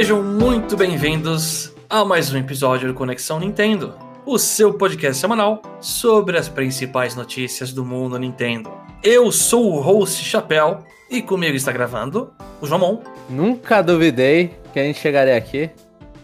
[0.00, 3.94] Sejam muito bem-vindos a mais um episódio do Conexão Nintendo,
[4.24, 8.72] o seu podcast semanal sobre as principais notícias do mundo Nintendo.
[9.04, 10.78] Eu sou o host Chapéu
[11.10, 13.02] e comigo está gravando o Jomon.
[13.28, 15.68] Nunca duvidei que a gente chegaria aqui.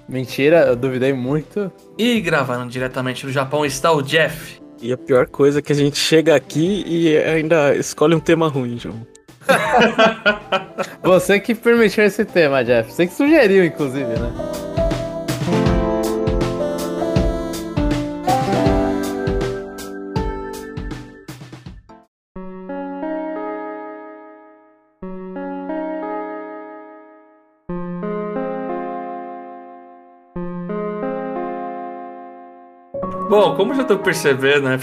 [0.08, 1.70] Mentira, eu duvidei muito.
[1.98, 4.58] E gravando diretamente do Japão está o Jeff.
[4.80, 8.48] E a pior coisa é que a gente chega aqui e ainda escolhe um tema
[8.48, 9.06] ruim, João.
[11.02, 12.92] Você que permitiu esse tema, Jeff.
[12.92, 14.32] Você que sugeriu, inclusive, né?
[33.28, 34.78] Bom, como já tô percebendo, né,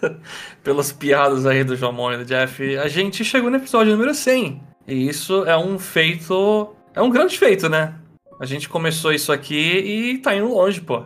[0.62, 4.60] pelas piadas aí do Jomon e do Jeff, a gente chegou no episódio número 100.
[4.86, 7.94] E isso é um feito, é um grande feito, né?
[8.40, 11.04] A gente começou isso aqui e tá indo longe, pô.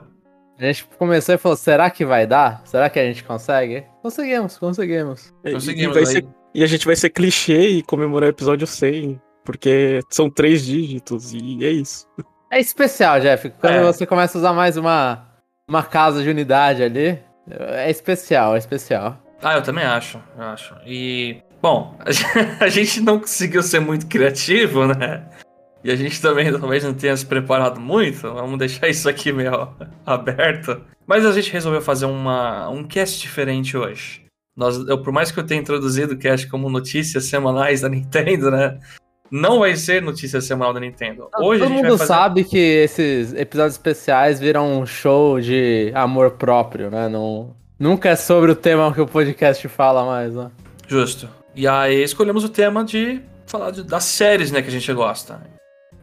[0.59, 2.61] A gente começou e falou: será que vai dar?
[2.65, 3.85] Será que a gente consegue?
[4.03, 5.33] Conseguimos, conseguimos.
[5.43, 6.07] Conseguimos e, vai aí.
[6.07, 10.65] ser- e a gente vai ser clichê e comemorar o episódio 100, porque são três
[10.65, 12.07] dígitos e é isso.
[12.51, 13.51] É especial, Jeff.
[13.61, 13.83] Quando É.
[13.85, 15.27] você começa a usar mais uma,
[15.73, 19.19] uma casa de unidade ali, é especial, é especial.
[19.43, 20.75] Ah, eu também acho, eu acho.
[20.87, 21.99] E, bom,
[22.61, 25.27] a gente não conseguiu ser muito criativo, né?
[25.83, 28.21] E a gente também talvez não tenha se preparado muito.
[28.21, 30.85] Vamos deixar isso aqui meio aberto.
[31.07, 34.23] Mas a gente resolveu fazer uma, um cast diferente hoje.
[34.55, 38.51] Nós, eu, por mais que eu tenha introduzido o cast como notícias semanais da Nintendo,
[38.51, 38.79] né?
[39.33, 41.31] Não vai ser notícia semanal da Nintendo.
[41.41, 42.07] Hoje Todo mundo fazer...
[42.07, 47.09] sabe que esses episódios especiais viram um show de amor próprio, né?
[47.09, 50.51] Não, nunca é sobre o tema que o podcast fala mais, né?
[50.87, 51.31] Justo.
[51.57, 55.41] E aí escolhemos o tema de falar de- das séries, né, que a gente gosta.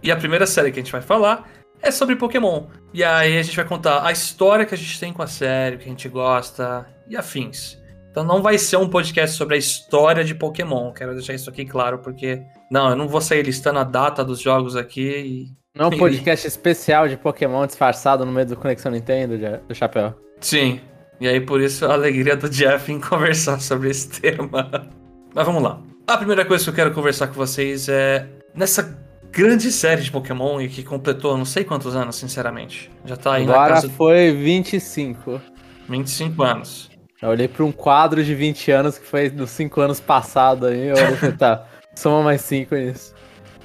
[0.02, 1.48] E a primeira série que a gente vai falar
[1.82, 2.64] é sobre Pokémon.
[2.94, 5.76] E aí a gente vai contar a história que a gente tem com a série,
[5.76, 7.79] o que a gente gosta e afins.
[8.12, 10.92] Então não vai ser um podcast sobre a história de Pokémon.
[10.92, 12.42] Quero deixar isso aqui claro, porque.
[12.72, 16.48] Não, eu não vou sair listando a data dos jogos aqui Não é um podcast
[16.48, 19.38] especial de Pokémon disfarçado no meio do Conexão Nintendo,
[19.68, 20.16] do Chapéu.
[20.42, 20.46] e.
[20.46, 20.82] Sim.
[21.20, 24.90] E aí por isso a alegria do Jeff em conversar sobre esse tema.
[25.34, 25.82] Mas vamos lá.
[26.08, 28.98] A primeira coisa que eu quero conversar com vocês é nessa
[29.32, 32.90] grande série de Pokémon e que completou não sei quantos anos, sinceramente.
[33.06, 35.40] Já tá aí na Agora casa de foi 25.
[35.88, 36.89] 25 anos.
[37.22, 40.88] Eu olhei pra um quadro de 20 anos que foi dos 5 anos passados aí.
[40.88, 41.66] Eu olhei e falei, tá,
[41.96, 43.14] soma mais 5 nisso.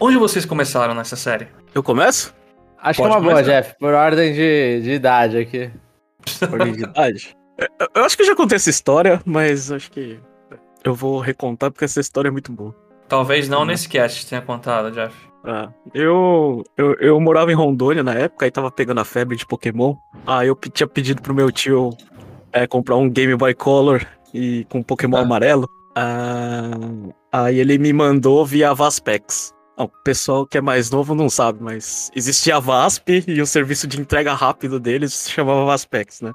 [0.00, 1.47] Onde vocês começaram nessa série?
[1.75, 2.34] Eu começo?
[2.82, 3.62] Acho Pode que é uma boa, começar.
[3.62, 5.70] Jeff, por ordem de, de idade aqui.
[6.41, 7.37] Verdade.
[7.56, 10.19] Eu- Eu acho que eu já contei essa história, mas acho que
[10.82, 12.75] eu vou recontar porque essa história é muito boa.
[13.09, 13.66] Talvez não Hum.
[13.66, 15.15] nesse cast tenha contado, Jeff.
[15.44, 19.47] Ah, eu, eu, eu morava em Rondônia na época, aí tava pegando a febre de
[19.47, 19.94] Pokémon.
[20.26, 21.91] Aí eu pe- tinha pedido pro meu tio
[22.54, 25.20] é, comprar um Game Boy Color e com Pokémon Ah.
[25.22, 25.69] amarelo.
[25.97, 26.70] Ah,
[27.32, 29.53] aí ele me mandou via Vaspex.
[29.76, 33.47] Ah, O pessoal que é mais novo não sabe, mas existia a VASP e o
[33.47, 36.32] serviço de entrega rápido deles se chamava Vaspex, né?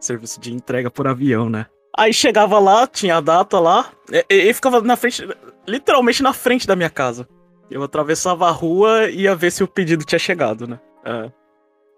[0.00, 1.66] Serviço de entrega por avião, né?
[1.96, 5.26] Aí chegava lá, tinha a data lá, e, e- e ficava na frente,
[5.68, 7.28] literalmente na frente da minha casa.
[7.70, 10.80] Eu atravessava a rua e ia ver se o pedido tinha chegado, né?
[11.04, 11.30] É.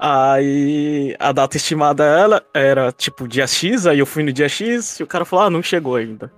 [0.04, 4.98] Aí a data estimada ela era tipo dia X, aí eu fui no dia X
[4.98, 6.32] e o cara falou: ah, não chegou ainda.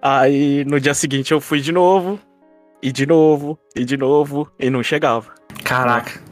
[0.00, 2.18] Aí no dia seguinte eu fui de novo,
[2.82, 5.30] e de novo, e de novo, e não chegava.
[5.62, 6.22] Caraca.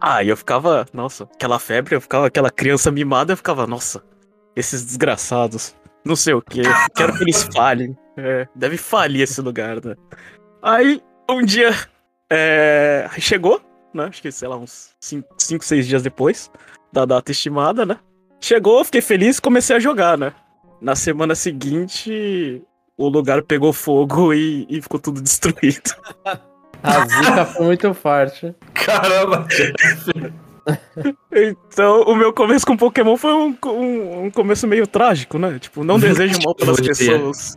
[0.00, 4.00] Aí eu ficava, nossa, aquela febre, eu ficava aquela criança mimada, eu ficava, nossa,
[4.54, 6.62] esses desgraçados, não sei o que,
[6.94, 7.98] quero que eles falhem.
[8.16, 9.96] É, deve falir esse lugar, né?
[10.62, 11.74] Aí, um dia,
[12.30, 13.60] é, chegou,
[13.98, 14.08] né?
[14.08, 16.50] Acho que, sei lá, uns 5, 6 dias depois
[16.92, 17.98] da data estimada, né?
[18.40, 20.32] Chegou, fiquei feliz e comecei a jogar, né?
[20.80, 22.62] Na semana seguinte,
[22.96, 25.90] o lugar pegou fogo e, e ficou tudo destruído.
[26.82, 28.54] A zica foi muito forte.
[28.74, 29.46] Caramba!
[31.32, 35.58] Então, o meu começo com Pokémon foi um, um, um começo meio trágico, né?
[35.58, 37.56] Tipo, não desejo mal pelas pessoas.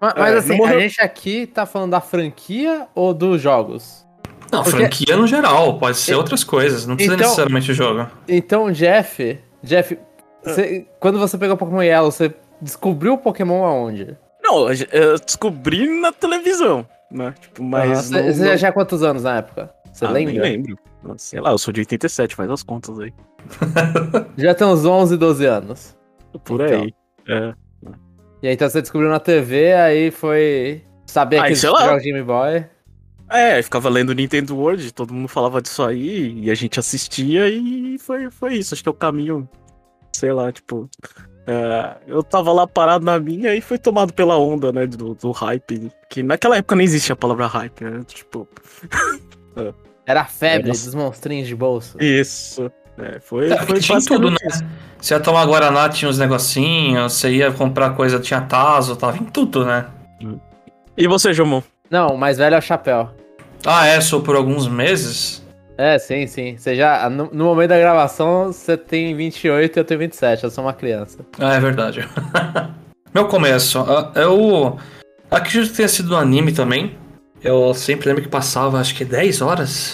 [0.00, 4.05] Mas, mas É, assim, morreu- a gente aqui tá falando da franquia ou dos jogos?
[4.52, 7.74] Não, Porque- franquia no geral, pode ser E- outras coisas, não precisa Então- necessariamente o
[7.74, 8.06] jogo.
[8.28, 9.98] Então, Jeff, Jeff,
[10.44, 14.16] você- quando você pegou Pokémon Yellow, você descobriu o Pokémon aonde?
[14.42, 17.34] Não, eu descobri na televisão, né?
[17.40, 18.06] Tipo, mas.
[18.06, 19.74] Você não- você não- já tinha quantos anos na época?
[19.92, 20.42] Você Ah, nem lembra?
[20.42, 20.78] lembro.
[21.02, 23.12] Nossa, Sei lá, eu sou de 87, faz as contas aí.
[24.36, 25.96] Já tem uns 11, 12 anos.
[26.44, 26.82] Por Então.
[26.82, 26.94] aí.
[27.28, 27.54] É.
[28.42, 31.94] E aí, então você descobriu na TV, aí foi saber Aí, que lá.
[31.94, 32.64] o Game Boy.
[33.30, 37.98] É, ficava lendo Nintendo World, todo mundo falava disso aí, e a gente assistia e
[37.98, 38.74] foi, foi isso.
[38.74, 39.48] Acho que é o caminho,
[40.12, 40.88] sei lá, tipo.
[41.46, 45.32] é, eu tava lá parado na minha e foi tomado pela onda, né, do, do
[45.32, 45.90] hype.
[46.08, 48.00] Que naquela época nem existia a palavra hype, né?
[48.06, 48.48] Tipo.
[50.06, 50.84] Era a febre Nossa.
[50.84, 52.00] dos monstrinhos de bolso.
[52.00, 52.70] Isso.
[52.98, 54.36] É, foi, É, foi tinha tudo, né?
[54.44, 54.64] isso.
[55.00, 59.24] Você ia tomar Guaraná, tinha uns negocinhos, você ia comprar coisa, tinha Tazo, tava em
[59.24, 59.86] tudo, né?
[60.96, 61.62] E você, Jomon?
[61.90, 63.10] Não, o mais velho é o chapéu.
[63.64, 65.44] Ah, é, sou por alguns meses.
[65.78, 66.56] É, sim, sim.
[66.56, 67.08] Você já.
[67.10, 70.44] No, no momento da gravação, você tem 28 e eu tenho 27.
[70.44, 71.18] Eu sou uma criança.
[71.38, 72.08] Ah, é verdade.
[73.14, 74.78] Meu começo, ah, eu
[75.30, 76.96] acredito que tenha sido no anime também.
[77.42, 79.92] Eu sempre lembro que passava, acho que 10 horas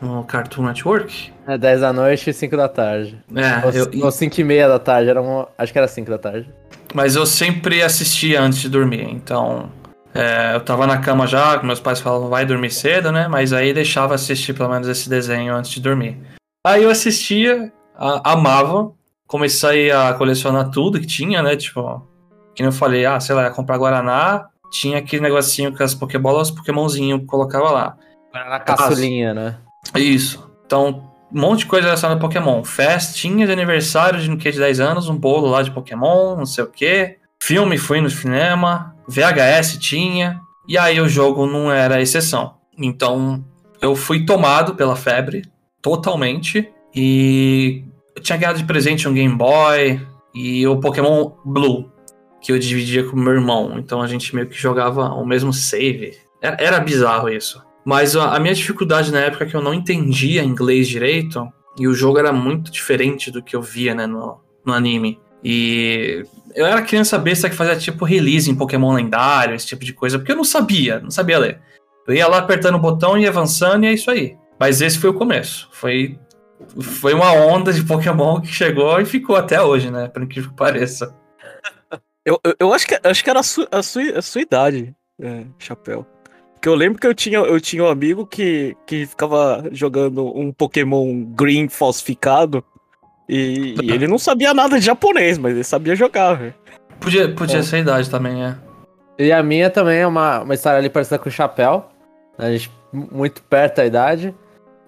[0.00, 1.32] no Cartoon Network.
[1.46, 3.18] É 10 da noite e 5 da tarde.
[3.34, 5.08] É, Ou, eu- ou 5 e meia da tarde.
[5.10, 6.48] Era uma, acho que era 5 da tarde.
[6.94, 9.70] mas eu sempre assistia antes de dormir, então
[10.14, 13.28] é, eu tava na cama já, meus pais falavam vai dormir cedo, né?
[13.28, 16.18] Mas aí deixava assistir pelo menos esse desenho antes de dormir.
[16.66, 18.92] Aí eu assistia, a- amava,
[19.26, 21.56] comecei a colecionar tudo que tinha, né?
[21.56, 22.06] Tipo,
[22.54, 25.94] que nem eu falei, ah, sei lá, ia comprar Guaraná, tinha aquele negocinho com as
[25.94, 27.96] Pokébolas, Pokémonzinho colocava lá.
[28.34, 29.56] Na caçulinha, né?
[29.96, 30.50] Isso.
[30.66, 32.62] Então, um monte de coisa relacionada a Pokémon.
[32.64, 36.64] Festinha de aniversário de, que, de 10 anos, um bolo lá de Pokémon, não sei
[36.64, 37.18] o quê.
[37.42, 38.91] Filme, fui no cinema.
[39.08, 40.40] VHS tinha.
[40.68, 42.54] E aí o jogo não era exceção.
[42.78, 43.44] Então,
[43.80, 45.42] eu fui tomado pela febre,
[45.80, 46.68] totalmente.
[46.94, 47.84] E
[48.14, 50.00] eu tinha ganhado de presente um Game Boy
[50.34, 51.90] e o Pokémon Blue,
[52.40, 53.78] que eu dividia com meu irmão.
[53.78, 56.16] Então a gente meio que jogava o mesmo save.
[56.40, 57.62] Era, era bizarro isso.
[57.84, 61.46] Mas a, a minha dificuldade na época é que eu não entendia inglês direito
[61.78, 65.18] e o jogo era muito diferente do que eu via né, no, no anime.
[65.42, 69.92] E eu era criança besta que fazia tipo release em Pokémon lendário, esse tipo de
[69.92, 71.60] coisa, porque eu não sabia, não sabia ler.
[72.06, 74.36] Eu ia lá apertando o botão e avançando e é isso aí.
[74.58, 75.68] Mas esse foi o começo.
[75.72, 76.18] Foi,
[76.80, 80.08] foi uma onda de Pokémon que chegou e ficou até hoje, né?
[80.08, 81.14] Por incrível que pareça.
[82.24, 84.94] Eu, eu, eu acho, que, acho que era a sua, a sua, a sua idade,
[85.20, 86.06] é, Chapéu.
[86.52, 90.52] Porque eu lembro que eu tinha, eu tinha um amigo que, que ficava jogando um
[90.52, 92.64] Pokémon Green falsificado.
[93.28, 96.54] E, e ele não sabia nada de japonês, mas ele sabia jogar, velho.
[97.00, 97.62] Podia, podia É.
[97.62, 98.54] ser a idade também, é.
[99.18, 101.86] E a minha também é uma, uma história ali parecida com o chapéu.
[102.38, 104.34] A gente muito perto da idade.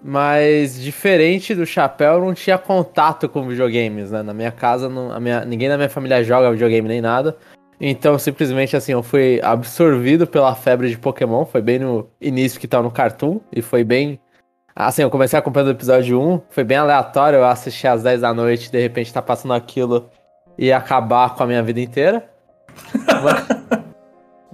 [0.07, 4.21] Mas diferente do chapéu, eu não tinha contato com videogames, né?
[4.21, 7.35] Na minha casa, não, a minha, ninguém na minha família joga videogame nem nada.
[7.81, 11.43] Então, simplesmente assim, eu fui absorvido pela febre de Pokémon.
[11.43, 13.39] Foi bem no início que tava no Cartoon.
[13.51, 14.19] E foi bem.
[14.75, 16.41] Assim, eu comecei acompanhando o episódio 1.
[16.49, 17.37] Foi bem aleatório.
[17.37, 20.09] Eu assisti às 10 da noite, de repente tá passando aquilo
[20.57, 22.29] e acabar com a minha vida inteira.
[23.23, 23.85] Mas-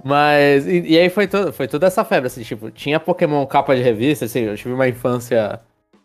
[0.04, 3.76] Mas, e, e aí foi, todo, foi toda essa febre, assim, tipo, tinha Pokémon capa
[3.76, 5.60] de revista, assim, eu tive uma infância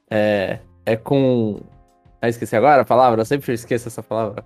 [0.07, 1.59] é, é com...
[2.21, 4.45] Ah, esqueci agora a palavra, eu sempre esqueço essa palavra.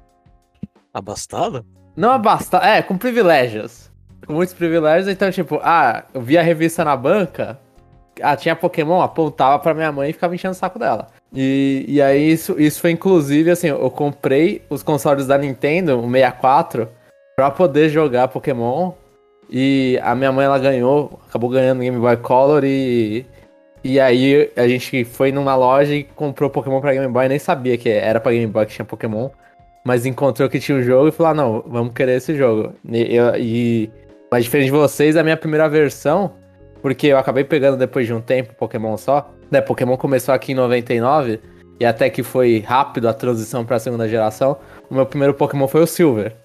[0.94, 1.65] Abastada?
[1.97, 3.91] Não abasta, é, com privilégios.
[4.25, 7.59] Com muitos privilégios, então, tipo, ah, eu via a revista na banca,
[8.22, 11.08] ah, tinha Pokémon, apontava pra minha mãe e ficava enchendo o saco dela.
[11.34, 16.12] E, e aí isso, isso foi inclusive, assim, eu comprei os consoles da Nintendo, o
[16.12, 16.90] 64,
[17.35, 18.92] pra poder jogar Pokémon.
[19.50, 23.26] E a minha mãe, ela ganhou, acabou ganhando Game Boy Color e...
[23.83, 27.78] E aí a gente foi numa loja e comprou Pokémon pra Game Boy, nem sabia
[27.78, 29.30] que era pra Game Boy que tinha Pokémon.
[29.83, 32.74] Mas encontrou que tinha o jogo e falou, ah, não, vamos querer esse jogo.
[32.88, 33.90] E, eu- e-
[34.31, 36.31] mas diferente de vocês, a minha primeira versão,
[36.81, 39.61] porque eu acabei pegando depois de um tempo Pokémon só, né?
[39.61, 41.40] Pokémon começou aqui em 99,
[41.80, 44.57] e até que foi rápido a transição pra segunda geração,
[44.90, 46.35] o meu primeiro Pokémon foi o Silver.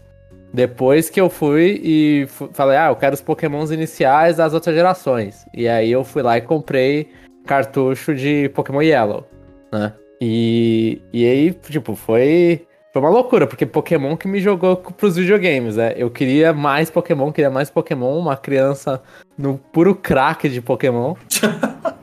[0.53, 5.45] Depois que eu fui e falei, ah, eu quero os Pokémons iniciais das outras gerações.
[5.53, 7.11] E aí eu fui lá e comprei
[7.45, 9.27] cartucho de Pokémon Yellow,
[9.71, 9.93] né?
[10.21, 12.67] E, e aí, tipo, foi,
[12.97, 15.93] foi uma loucura, porque Pokémon que me jogou pros videogames, né?
[15.99, 19.03] Eu queria mais Pokémon, queria mais Pokémon, uma criança
[19.37, 21.15] no puro crack de Pokémon.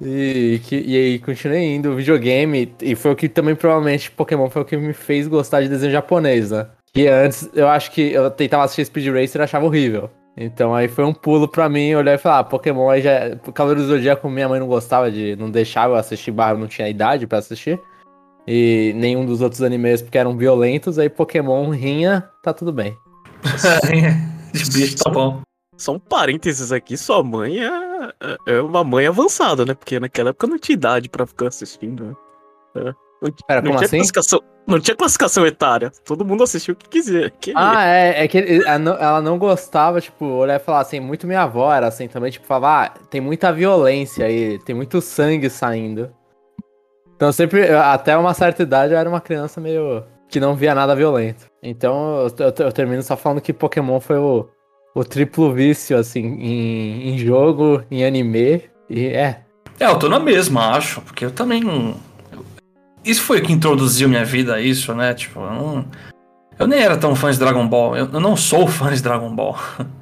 [0.00, 4.62] E, que, e aí continuei indo, videogame, e foi o que também provavelmente Pokémon foi
[4.62, 6.68] o que me fez gostar de desenho japonês, né?
[6.94, 10.08] Que antes eu acho que eu tentava assistir Speed Racer e achava horrível.
[10.36, 13.34] Então aí foi um pulo pra mim, olhar e falar, ah, Pokémon aí já.
[13.52, 15.34] Cavaleiro do Zodíaco minha mãe não gostava de.
[15.34, 17.80] não deixava eu assistir barra, não tinha idade pra assistir.
[18.50, 22.96] E nenhum dos outros animes porque eram violentos, aí Pokémon rinha, tá tudo bem.
[24.54, 25.42] de bicho tá bom.
[25.76, 27.70] Só um parênteses aqui, sua mãe é,
[28.46, 29.74] é uma mãe avançada, né?
[29.74, 32.16] Porque naquela época não tinha idade pra ficar assistindo.
[32.74, 32.92] né?
[33.46, 33.96] Pera, Não como tinha, assim?
[33.96, 35.90] classificação, não tinha classificação etária.
[36.04, 37.30] Todo mundo assistiu o que quiser.
[37.32, 37.60] queria.
[37.60, 41.00] Ah, é, é que ele- ela não, ela não gostava, tipo, olhar e falar assim,
[41.00, 45.00] muito minha avó era assim também, tipo, falava, ah, tem muita violência aí, tem muito
[45.00, 46.10] sangue saindo.
[47.18, 50.94] Então sempre, até uma certa idade eu era uma criança meio que não via nada
[50.94, 51.46] violento.
[51.60, 54.48] Então eu, eu- eu termino só falando que Pokémon foi o,
[54.94, 59.40] o triplo vício, assim, em, em jogo, em anime, e é.
[59.80, 61.60] É, eu tô na mesma, acho, porque eu também.
[63.04, 65.12] Isso foi o que introduziu minha vida a isso, né?
[65.12, 65.84] Tipo, eu não.
[66.56, 67.96] Eu nem era tão fã de Dragon Ball.
[67.96, 69.56] Eu, eu não sou fã de Dragon Ball.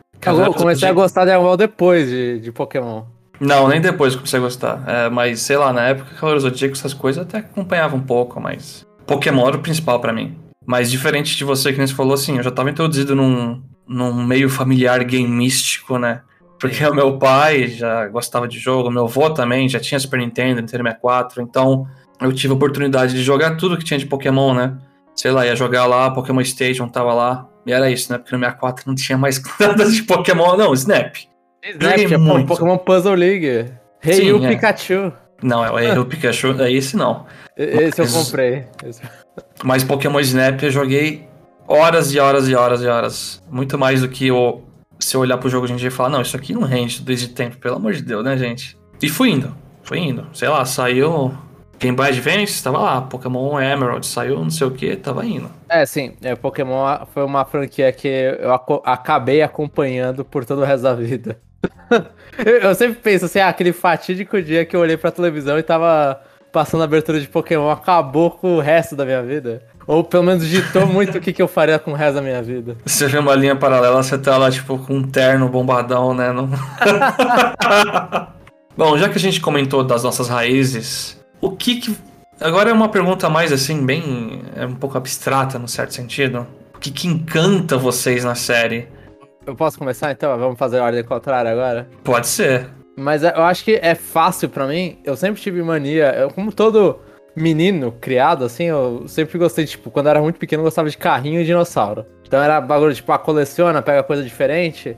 [0.48, 3.04] Eu comecei a gostar de Dragon Ball depois de, de Pokémon.
[3.40, 4.82] Não, nem depois comecei a gostar.
[4.86, 8.40] É, mas, sei lá, na época, Cavaleiros do Zodíaco, essas coisas, até acompanhava um pouco,
[8.40, 8.86] mas...
[9.06, 10.36] Pokémon era o principal pra mim.
[10.66, 14.24] Mas diferente de você, que nem você falou, assim, eu já tava introduzido num, num
[14.24, 16.22] meio familiar gameístico, né?
[16.58, 20.60] Porque o meu pai já gostava de jogo, meu avô também já tinha Super Nintendo,
[20.60, 21.86] Nintendo 64, então
[22.20, 24.76] eu tive a oportunidade de jogar tudo que tinha de Pokémon, né?
[25.14, 28.18] Sei lá, ia jogar lá, Pokémon Station tava lá, e era isso, né?
[28.18, 31.16] Porque no 64 não tinha mais nada de Pokémon, não, Snap.
[31.70, 32.46] Snap, tinha muito.
[32.48, 33.66] Pokémon Puzzle League.
[34.00, 34.48] Rei Sim, é.
[34.48, 35.12] Pikachu.
[35.42, 37.26] Não, é o Pikachu, é esse não.
[37.56, 38.64] Esse eu comprei.
[38.84, 39.02] Esse-
[39.64, 41.26] Mas Pokémon Snap eu joguei
[41.66, 43.42] horas e horas e horas e horas.
[43.50, 44.62] Muito mais do que o.
[44.98, 47.02] Se eu olhar pro jogo hoje em dia e falar, não, isso aqui não rende
[47.02, 48.78] desde tempo, pelo amor de Deus, né, gente?
[49.02, 50.26] E fui indo, fui indo.
[50.32, 51.34] Sei lá, saiu
[51.78, 53.02] Game Boy Advance, tava lá.
[53.02, 55.50] Pokémon Emerald, saiu não sei o que, tava indo.
[55.68, 56.82] É, sim, é, Pokémon
[57.12, 61.38] foi uma franquia que eu aco- acabei acompanhando por todo o resto da vida.
[62.62, 66.20] eu, sempre penso assim, ah, aquele fatídico dia que eu olhei pra televisão e tava
[66.52, 69.62] passando a abertura de Pokémon acabou com o resto da minha vida.
[69.86, 72.42] Ou pelo menos ditou muito o que, que eu faria com o resto da minha
[72.42, 72.76] vida.
[72.84, 76.32] Você vê uma linha paralela, você tá lá, tipo, com um terno bombadão, né?
[76.32, 76.50] Não...
[78.76, 81.96] Bom, já que a gente comentou das nossas raízes, o que que.
[82.40, 84.42] Agora é uma pergunta mais assim, bem.
[84.56, 86.46] É um pouco abstrata, no certo sentido.
[86.74, 88.88] O que que encanta vocês na série?
[89.46, 90.36] Eu posso começar então?
[90.36, 91.88] Vamos fazer a ordem contrária agora?
[92.02, 92.68] Pode ser.
[92.96, 94.98] Mas eu acho que é fácil pra mim.
[95.04, 96.98] Eu sempre tive mania, eu, como todo
[97.36, 100.96] menino criado, assim, eu sempre gostei, tipo, quando eu era muito pequeno, eu gostava de
[100.96, 102.04] carrinho e dinossauro.
[102.26, 104.96] Então era bagulho, tipo, ah, coleciona, pega coisa diferente.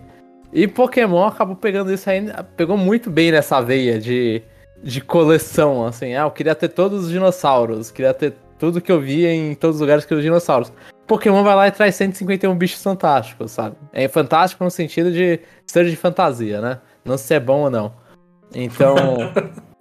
[0.52, 2.24] E Pokémon acabou pegando isso aí,
[2.56, 4.40] pegou muito bem nessa veia de,
[4.82, 6.14] de coleção, assim.
[6.14, 9.76] Ah, eu queria ter todos os dinossauros, queria ter tudo que eu via em todos
[9.76, 10.72] os lugares que os dinossauros.
[11.08, 13.76] Pokémon vai lá e traz 151 bichos fantásticos, sabe?
[13.92, 16.78] É fantástico no sentido de ser de fantasia, né?
[17.04, 17.92] Não se é bom ou não.
[18.54, 18.94] Então.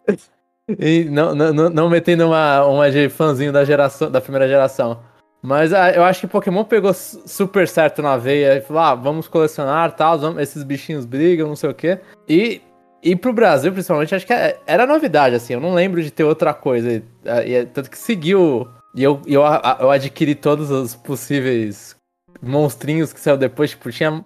[0.79, 4.99] e não, não, não- metendo uma, uma de fãzinho da geração, da primeira geração.
[5.41, 8.95] Mas ah, eu acho que Pokémon pegou su- super certo na veia e falou: ah,
[8.95, 11.99] vamos colecionar tal, vamos- esses bichinhos brigam, não sei o quê.
[12.27, 12.61] E,
[13.03, 15.53] e pro Brasil, principalmente, acho que é- era novidade, assim.
[15.53, 16.91] Eu não lembro de ter outra coisa.
[16.91, 18.67] E, ah, e é- tanto que seguiu.
[18.97, 21.95] E eu, eu, a- eu adquiri todos os possíveis
[22.41, 23.69] monstrinhos que saiu depois.
[23.69, 24.25] Tipo, tinha.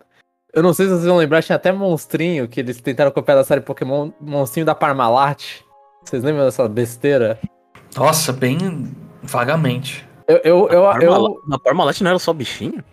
[0.53, 3.43] Eu não sei se vocês vão lembrar, tinha até monstrinho que eles tentaram copiar da
[3.43, 5.59] série Pokémon, monstrinho da Parmalat.
[6.03, 7.39] Vocês lembram dessa besteira?
[7.95, 8.57] Nossa, bem
[9.23, 10.07] vagamente.
[10.27, 12.83] Eu, eu, eu, eu, Parmalat- Na Parmalat não era só bichinho?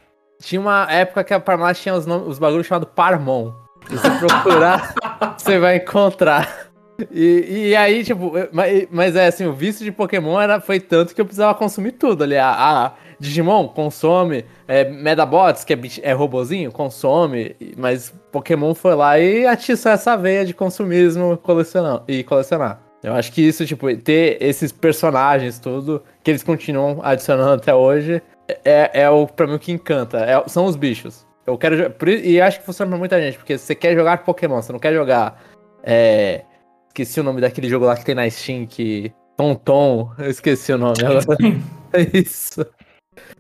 [0.40, 3.52] tinha uma época que a Parmalat tinha os, nomes, os bagulhos chamados Parmon.
[3.88, 4.94] Se você procurar,
[5.38, 6.67] você vai encontrar.
[7.12, 11.14] E, e aí, tipo, mas, mas é assim, o vício de Pokémon era, foi tanto
[11.14, 12.36] que eu precisava consumir tudo ali.
[12.36, 19.18] A, a Digimon consome, é, Medabots, que é, é robozinho, consome, mas Pokémon foi lá
[19.18, 22.80] e atiçou essa veia de consumismo colecionar, e colecionar.
[23.02, 28.20] Eu acho que isso, tipo, ter esses personagens, tudo, que eles continuam adicionando até hoje,
[28.64, 30.18] é, é o, pra mim, o que encanta.
[30.18, 31.24] É- são os bichos.
[31.46, 34.72] Eu quero E acho que funciona pra muita gente, porque você quer jogar Pokémon, você
[34.72, 35.40] não quer jogar.
[35.82, 36.44] É.
[36.88, 39.12] Esqueci o nome daquele jogo lá que tem na Steam que.
[39.36, 41.24] Tom Tom, eu esqueci o nome agora.
[41.90, 42.66] É isso.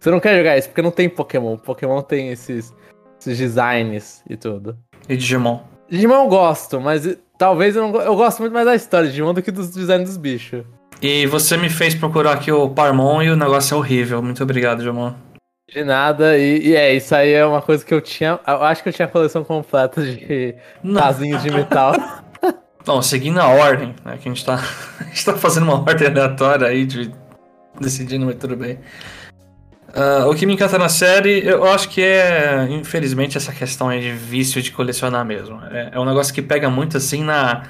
[0.00, 1.58] Você não quer jogar isso porque não tem Pokémon.
[1.58, 2.74] Pokémon tem esses,
[3.20, 4.78] esses designs e tudo.
[5.06, 5.60] E Digimon.
[5.90, 9.34] Digimon eu gosto, mas talvez eu não Eu gosto muito mais da história de Digimon
[9.34, 10.64] do que dos designs dos bichos.
[11.02, 14.22] E você me fez procurar aqui o Parmon e o negócio é horrível.
[14.22, 15.12] Muito obrigado, Digimon.
[15.70, 18.40] De nada, e, e é, isso aí é uma coisa que eu tinha.
[18.46, 20.54] Eu acho que eu tinha a coleção completa de
[20.94, 21.92] casinhos de metal.
[22.88, 24.64] Bom, seguindo a ordem, né, que a gente tá,
[25.12, 27.12] gente tá fazendo uma ordem aleatória aí de
[27.78, 28.78] decidindo, mas tudo bem.
[29.92, 34.00] Ah, o que me encanta na série, eu acho que é, infelizmente, essa questão aí
[34.00, 35.60] de vício de colecionar mesmo.
[35.70, 37.64] É, é um negócio que pega muito assim na.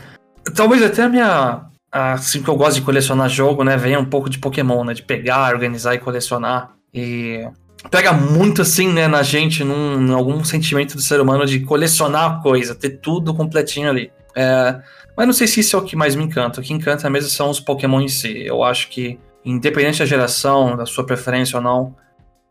[0.54, 1.62] Talvez até a minha.
[1.90, 3.76] Assim que eu gosto de colecionar jogo, né?
[3.76, 4.94] Venha um pouco de Pokémon, né?
[4.94, 6.74] De pegar, organizar e colecionar.
[6.94, 7.44] E
[7.90, 12.40] pega muito assim, né, na gente, num, em algum sentimento do ser humano de colecionar
[12.40, 14.12] coisa, ter tudo completinho ali.
[14.36, 14.80] É,
[15.18, 16.60] mas não sei se isso é o que mais me encanta.
[16.60, 18.40] O que encanta mesmo são os Pokémon em si.
[18.46, 21.92] Eu acho que independente da geração, da sua preferência ou não,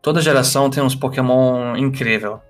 [0.02, 2.42] toda geração tem uns Pokémon incrível.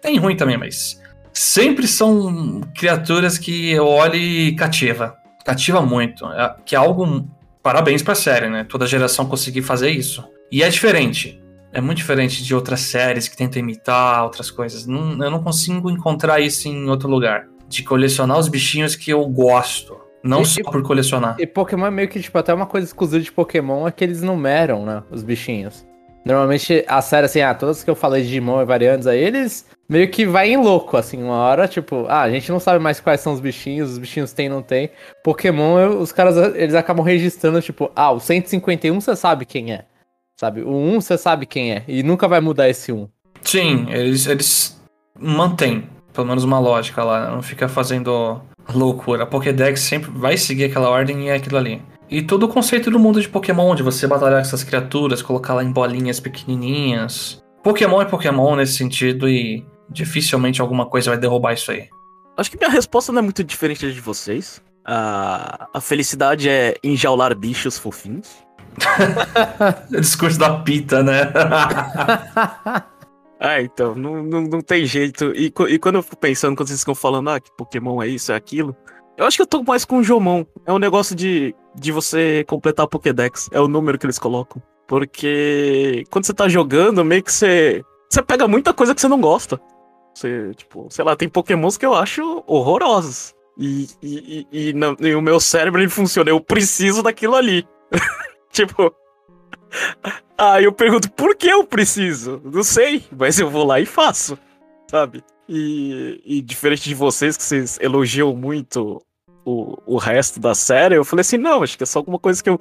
[0.00, 1.02] Tem ruim também, mas
[1.32, 5.16] sempre são criaturas que eu olho e cativa.
[5.44, 6.24] Cativa muito.
[6.24, 7.28] É, que é algo.
[7.60, 8.62] Parabéns pra série, né?
[8.62, 10.22] Toda geração conseguir fazer isso.
[10.52, 11.42] E é diferente.
[11.72, 14.86] É muito diferente de outras séries que tentam imitar outras coisas.
[14.86, 17.48] Não, eu não consigo encontrar isso em outro lugar.
[17.68, 19.96] De colecionar os bichinhos que eu gosto.
[20.22, 21.36] Não E- só por colecionar.
[21.38, 24.22] E Pokémon é meio que, tipo, até uma coisa exclusiva de Pokémon é que eles
[24.22, 25.02] numeram, né?
[25.10, 25.84] Os bichinhos.
[26.24, 29.66] Normalmente, a série, assim, ah, todas que eu falei de Digimon e variantes aí, eles
[29.86, 32.98] meio que vai em louco, assim, uma hora, tipo, ah, a gente não sabe mais
[32.98, 34.88] quais são os bichinhos, os bichinhos tem, não tem.
[35.22, 39.84] Pokémon, eu- os caras, eles acabam registrando, tipo, ah, o 151 você sabe quem é.
[40.40, 40.62] Sabe?
[40.62, 41.84] O 1 você sabe quem é.
[41.86, 43.06] E nunca vai mudar esse 1.
[43.42, 44.82] Sim, eles, eles
[45.20, 47.30] mantêm pelo menos uma lógica lá.
[47.30, 48.40] Não fica fazendo
[48.72, 49.24] loucura.
[49.24, 51.82] A Pokédex sempre vai seguir aquela ordem e é aquilo ali.
[52.08, 55.54] E todo o conceito do mundo de Pokémon, de você batalhar com essas criaturas, colocar
[55.54, 57.42] lá em bolinhas pequenininhas.
[57.62, 61.88] Pokémon é Pokémon nesse sentido e dificilmente alguma coisa vai derrubar isso aí.
[62.36, 64.62] Acho que minha resposta não é muito diferente da de vocês.
[64.84, 68.28] A, a felicidade é enjaular bichos fofinhos.
[69.90, 71.32] Discurso da pita, né?
[73.46, 75.32] Ah, então, não, não, não tem jeito.
[75.36, 78.32] E, e quando eu fico pensando, quando vocês ficam falando, ah, que Pokémon é isso,
[78.32, 78.74] é aquilo,
[79.18, 80.44] eu acho que eu tô mais com o Jomon.
[80.64, 83.50] É um negócio de, de você completar a Pokédex.
[83.52, 84.62] É o número que eles colocam.
[84.88, 87.82] Porque quando você tá jogando, meio que você.
[88.10, 89.60] Você pega muita coisa que você não gosta.
[90.14, 93.34] Você, tipo, sei lá, tem Pokémons que eu acho horrorosos.
[93.58, 97.66] E, e, e, e na- e o meu cérebro ele funciona, eu preciso daquilo ali.
[98.52, 98.90] tipo.
[100.36, 102.40] Aí eu pergunto, por que eu preciso?
[102.44, 104.36] Não sei, mas eu vou lá e faço,
[104.90, 105.22] sabe?
[105.48, 109.00] E, e diferente de vocês, que vocês elogiam muito
[109.44, 112.42] o, o resto da série, eu falei assim, não, acho que é só alguma coisa
[112.42, 112.58] que eu,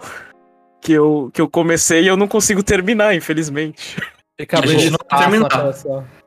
[0.82, 3.98] que eu, que eu comecei e eu não consigo terminar, infelizmente.
[4.52, 5.74] A gente não vai terminar.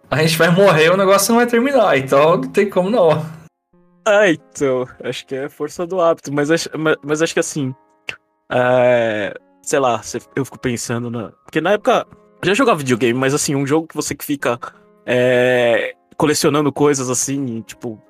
[0.08, 3.10] A gente vai morrer e o negócio não vai terminar, então não tem como não.
[4.06, 7.74] Ah, então, acho que é força do hábito, mas, acho- mas, mas acho que assim,
[8.50, 9.34] é,
[9.66, 10.00] sei lá,
[10.34, 11.32] eu fico pensando na...
[11.44, 12.06] Porque na época,
[12.42, 14.58] já jogava videogame, mas assim, um jogo que você que fica
[15.04, 18.00] é, colecionando coisas assim, tipo,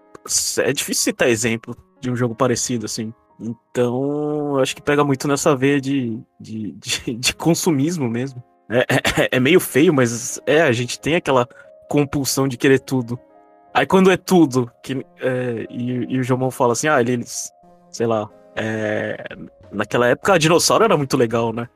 [0.58, 3.12] é difícil citar exemplo de um jogo parecido, assim.
[3.40, 8.42] Então, eu acho que pega muito nessa veia de, de, de, de consumismo mesmo.
[8.68, 8.80] É,
[9.22, 11.48] é- é meio feio, mas é, a gente tem aquela
[11.88, 13.18] compulsão de querer tudo.
[13.72, 17.50] Aí quando é tudo, que, é, e, e o Jomon fala assim, ah, eles,
[17.90, 19.22] sei lá, é,
[19.76, 21.68] naquela época a dinossauro era muito legal, né?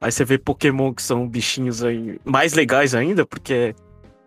[0.00, 3.74] Aí você vê Pokémon que são bichinhos aí mais legais ainda, porque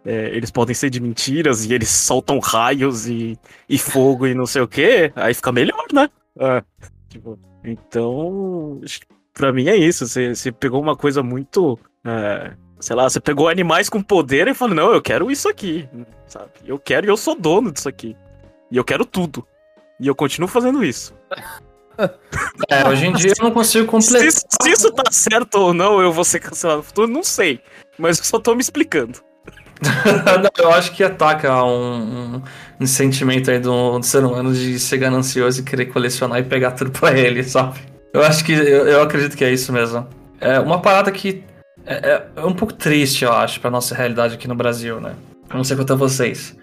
[0.06, 4.46] é, eles podem ser de mentiras e eles soltam raios e, e fogo e não
[4.46, 6.10] sei o que, aí fica melhor, né?
[6.38, 6.64] É,
[7.10, 8.82] tipo, então,
[9.34, 13.50] pra mim é isso, você, você pegou uma coisa muito, é, sei lá, você pegou
[13.50, 15.90] animais com poder e falou, não, eu quero isso aqui,
[16.28, 16.52] sabe?
[16.66, 18.16] Eu quero e eu sou dono disso aqui.
[18.70, 19.46] E eu quero tudo.
[20.00, 21.14] E eu continuo fazendo isso.
[22.70, 24.28] É, hoje em dia eu não consigo Se, completar.
[24.28, 27.60] isso- se isso tá certo ou não, eu vou ser cancelado no futuro, não sei.
[27.98, 29.20] Mas eu só tô me explicando.
[30.42, 32.42] Não, eu acho que ataca um, um-
[32.80, 36.72] um sentimento aí do, do ser humano de ser ganancioso e querer colecionar e pegar
[36.72, 37.80] tudo pra ele, sabe?
[38.14, 38.54] Eu acho que.
[38.54, 40.08] Eu, eu acredito que é isso mesmo.
[40.40, 41.44] É uma parada que
[41.86, 45.16] é, é- é um pouco triste, eu acho, pra nossa realidade aqui no Brasil, né?
[45.50, 46.56] Eu não sei quanto a vocês.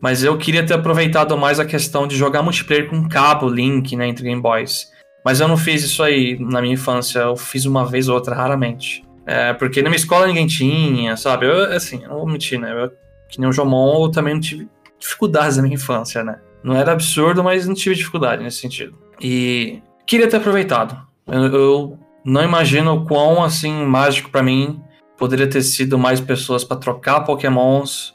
[0.00, 4.06] Mas eu queria ter aproveitado mais a questão de jogar multiplayer com cabo, link, né,
[4.06, 4.92] entre Game Boys.
[5.24, 8.34] Mas eu não fiz isso aí na minha infância, eu fiz uma vez ou outra,
[8.34, 9.02] raramente.
[9.26, 11.46] É, porque na minha escola ninguém tinha, sabe?
[11.46, 12.72] Eu, assim, eu não vou mentir, né?
[12.72, 12.90] Eu,
[13.28, 16.40] que nem o Jomon, eu também não tive dificuldades na minha infância, né?
[16.62, 18.98] Não era absurdo, mas não tive dificuldade nesse sentido.
[19.20, 20.96] E queria ter aproveitado.
[21.26, 24.82] Eu, eu não imagino o quão, assim, mágico pra mim
[25.16, 28.14] poderia ter sido mais pessoas pra trocar pokémons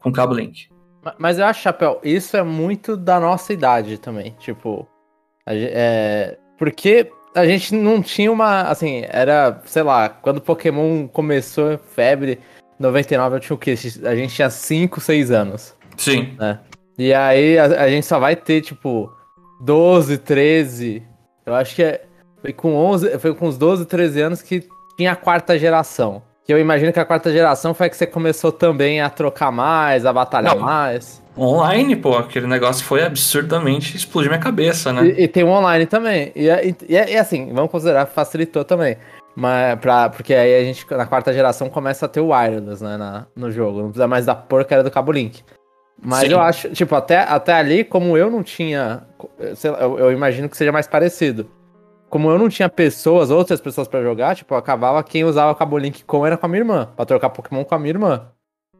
[0.00, 0.69] com cabo link.
[1.02, 4.34] Ma- Mas eu acho, Chapéu, isso é muito da nossa idade também.
[4.38, 4.86] Tipo,
[5.46, 8.62] é, porque a gente não tinha uma.
[8.62, 12.38] Assim, era, sei lá, quando Pokémon começou febre,
[12.78, 13.72] 99, eu tinha o quê?
[14.04, 15.74] A gente tinha 5, 6 anos.
[15.96, 16.36] Sim.
[16.98, 19.10] E aí a, a gente só vai ter, tipo,
[19.62, 21.02] 12, 13.
[21.46, 22.04] Eu acho que é,
[22.40, 26.22] foi com 11, foi com uns 12, 13 anos que tinha a quarta geração.
[26.44, 30.04] Que eu imagino que a quarta geração foi que você começou também a trocar mais,
[30.06, 30.62] a batalhar Não.
[30.62, 31.22] mais.
[31.38, 35.06] Online, pô, aquele negócio foi absurdamente explodir minha cabeça, né?
[35.06, 36.32] E, e tem o online também.
[36.34, 38.96] E, e, e, e assim, vamos considerar que facilitou também.
[39.36, 42.96] Mas pra, porque aí a gente, na quarta geração, começa a ter o wireless, né,
[42.96, 43.78] na- no jogo.
[43.78, 45.42] Não precisa mais da porcaria do cabo link.
[46.02, 46.32] Mas Sim.
[46.32, 49.02] eu acho, tipo, até, até ali, como eu não tinha.
[49.18, 51.46] lá, eu, eu imagino que seja mais parecido.
[52.10, 56.04] Como eu não tinha pessoas, outras pessoas pra jogar, tipo, acabava quem usava Cabo Link
[56.04, 58.26] com era com a minha irmã, pra trocar Pokémon com a minha irmã,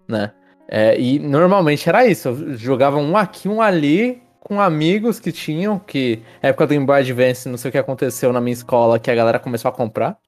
[0.07, 0.33] né?
[0.69, 5.79] É, e normalmente era isso, eu jogava um aqui, um ali, com amigos que tinham,
[5.79, 9.11] que época do Game Boy Advance, não sei o que aconteceu na minha escola, que
[9.11, 10.19] a galera começou a comprar.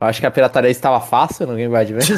[0.00, 2.14] Eu acho que a pirataria estava fácil no Game Boy Advance.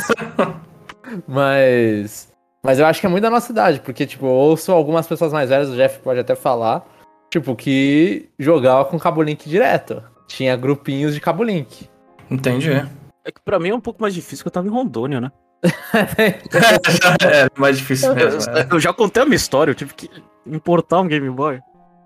[1.27, 2.33] mas.
[2.63, 5.33] Mas eu acho que é muito da nossa idade, porque, tipo, eu ouço algumas pessoas
[5.33, 6.83] mais velhas, o Jeff pode até falar,
[7.31, 10.03] tipo, que jogava com Cabo Link direto.
[10.37, 11.89] Tinha grupinhos de Cabo Link.
[12.31, 12.71] Entendi.
[13.25, 15.31] É que pra mim é um pouco mais difícil que eu tava em Rondônia, né?
[17.25, 18.41] é mais difícil mesmo.
[18.51, 18.67] é.
[18.71, 20.11] Eu já contei a minha história, eu tive que
[20.47, 21.61] importar um Game Boy.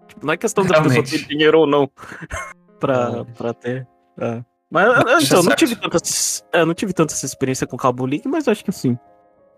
[0.07, 1.91] Tipo, não é questão da pessoa ter dinheiro ou não
[2.81, 3.87] pra, pra ter.
[4.21, 4.43] é.
[4.71, 5.99] Mas eu- eu- Deixa então, não tive, tanta,
[6.53, 8.99] é, não tive tanta essa experiência com Cabo Link, mas eu acho que assim.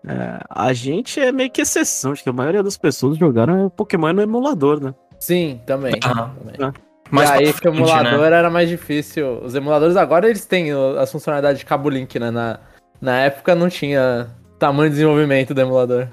[0.07, 4.13] é, a gente é meio que exceção, acho que a maioria das pessoas jogaram Pokémon
[4.13, 4.95] no emulador, né?
[5.19, 5.99] Sim, também.
[6.03, 6.33] Aham.
[6.57, 6.73] também.
[7.11, 7.83] E pra aí que o frente, né?
[8.09, 9.39] emulador era mais difícil.
[9.43, 12.31] Os emuladores agora eles têm o- as funcionalidades de Cabo Link, né?
[12.31, 12.59] Na,
[13.01, 16.07] na época não tinha tamanho de desenvolvimento do emulador.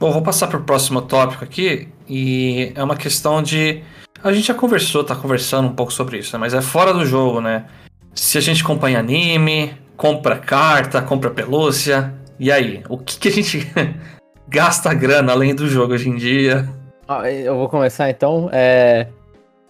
[0.00, 1.88] Bom, vou passar pro próximo tópico aqui.
[2.08, 3.82] E é uma questão de.
[4.22, 6.40] A gente já conversou, tá conversando um pouco sobre isso, né?
[6.40, 7.66] mas é fora do jogo, né?
[8.14, 12.14] Se a gente acompanha anime, compra carta, compra pelúcia.
[12.40, 12.82] E aí?
[12.88, 13.70] O que, que a gente
[14.48, 16.68] gasta grana além do jogo hoje em dia?
[17.06, 18.48] Ó, eu vou começar então.
[18.52, 19.08] É...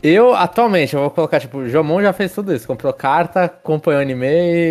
[0.07, 2.67] Eu, atualmente, eu vou colocar, tipo, Jomon já fez tudo isso.
[2.67, 4.27] Comprou carta, acompanhou anime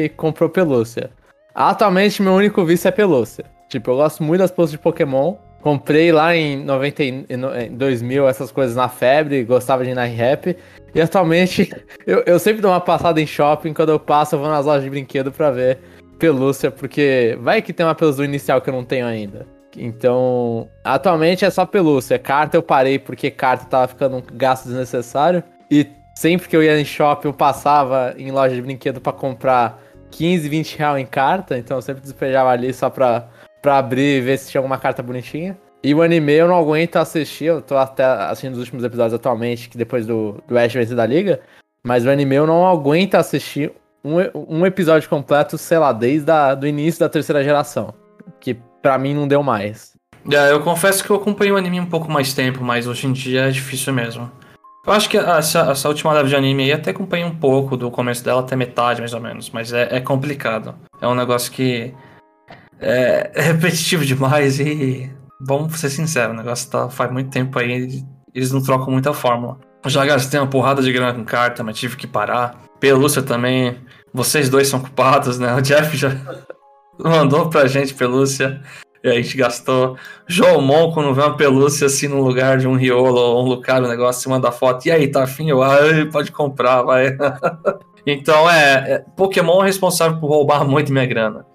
[0.05, 1.09] e comprou pelúcia.
[1.55, 3.43] Atualmente, meu único vício é pelúcia.
[3.67, 5.35] Tipo, eu gosto muito das pelúcias de Pokémon.
[5.59, 9.95] Comprei lá em 90, e no- em 2000 essas coisas na febre, gostava de ir
[9.95, 10.55] na rap.
[10.93, 11.73] E atualmente,
[12.05, 13.73] eu, eu sempre dou uma passada em shopping.
[13.73, 15.79] Quando eu passo, eu vou nas lojas de brinquedo pra ver
[16.19, 19.47] pelúcia, porque vai que tem uma pelúcia inicial que eu não tenho ainda.
[19.77, 22.19] Então, atualmente é só pelúcia.
[22.19, 25.43] Carta eu parei porque carta tava ficando um gasto desnecessário.
[25.69, 29.81] E sempre que eu ia em shopping, eu passava em loja de brinquedo pra comprar
[30.11, 31.57] 15, 20 reais em carta.
[31.57, 33.27] Então eu sempre despejava ali só pra,
[33.61, 35.57] pra abrir e ver se tinha alguma carta bonitinha.
[35.83, 37.45] E o anime eu não aguento assistir.
[37.45, 41.05] Eu tô até assistindo os últimos episódios atualmente, que depois do, do Ash vencer da
[41.05, 41.41] Liga.
[41.85, 44.15] Mas o anime eu não aguento assistir um,
[44.47, 47.93] um episódio completo, sei lá, desde a, do início da terceira geração.
[48.39, 49.93] Que pra mim não deu mais.
[50.29, 53.13] É, eu confesso que eu acompanhei o anime um pouco mais tempo, mas hoje em
[53.13, 54.29] dia é difícil mesmo.
[54.85, 57.89] Eu acho que essa, essa última leve de anime aí até acompanhei um pouco do
[57.89, 60.75] começo dela até metade, mais ou menos, mas é, é complicado.
[61.01, 61.93] É um negócio que
[62.79, 68.03] é, é repetitivo demais e vamos ser sinceros, o negócio tá, faz muito tempo aí
[68.35, 69.57] eles não trocam muita fórmula.
[69.85, 72.61] Já gastei uma porrada de grana com carta, mas tive que parar.
[72.79, 73.77] Pelúcia também,
[74.13, 75.53] vocês dois são culpados, né?
[75.53, 76.09] O Jeff já
[76.97, 78.61] mandou pra gente pelúcia.
[79.03, 79.97] E a gente gastou.
[80.25, 83.89] Jomon, quando vê uma pelúcia assim no lugar de um Riolo ou um Lucario, o
[83.89, 84.85] negócio, manda foto.
[84.85, 85.49] E aí, tá afim?
[85.49, 87.17] Eu, ai, pode comprar, vai.
[88.07, 89.05] então, é, é.
[89.17, 91.45] Pokémon é responsável por roubar muito minha grana.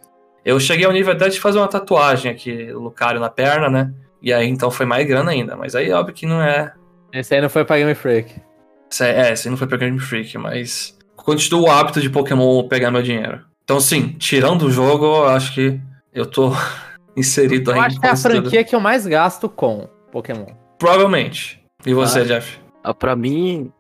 [0.45, 3.95] Eu cheguei ao nível até de fazer uma tatuagem aqui, Lucario na perna, né?
[4.21, 5.57] E aí, então, foi mais grana ainda.
[5.57, 6.75] Mas aí, óbvio que não é.
[7.15, 8.43] Esse aí não foi pra Game Freak.
[8.91, 10.99] Esse É, esse não foi pra Game Freak, mas.
[11.17, 13.48] Continuo o hábito de Pokémon pegar meu dinheiro.
[13.69, 15.79] Então, sim, tirando o jogo, eu acho que
[16.15, 16.53] eu tô
[17.15, 17.81] inserido Eu aí.
[17.81, 20.47] acho que é a franquia que eu mais gasto com Pokémon.
[20.79, 21.63] Provavelmente.
[21.85, 22.25] E você, Ah.
[22.25, 22.59] Jeff?
[22.83, 23.71] Ah, pra mim,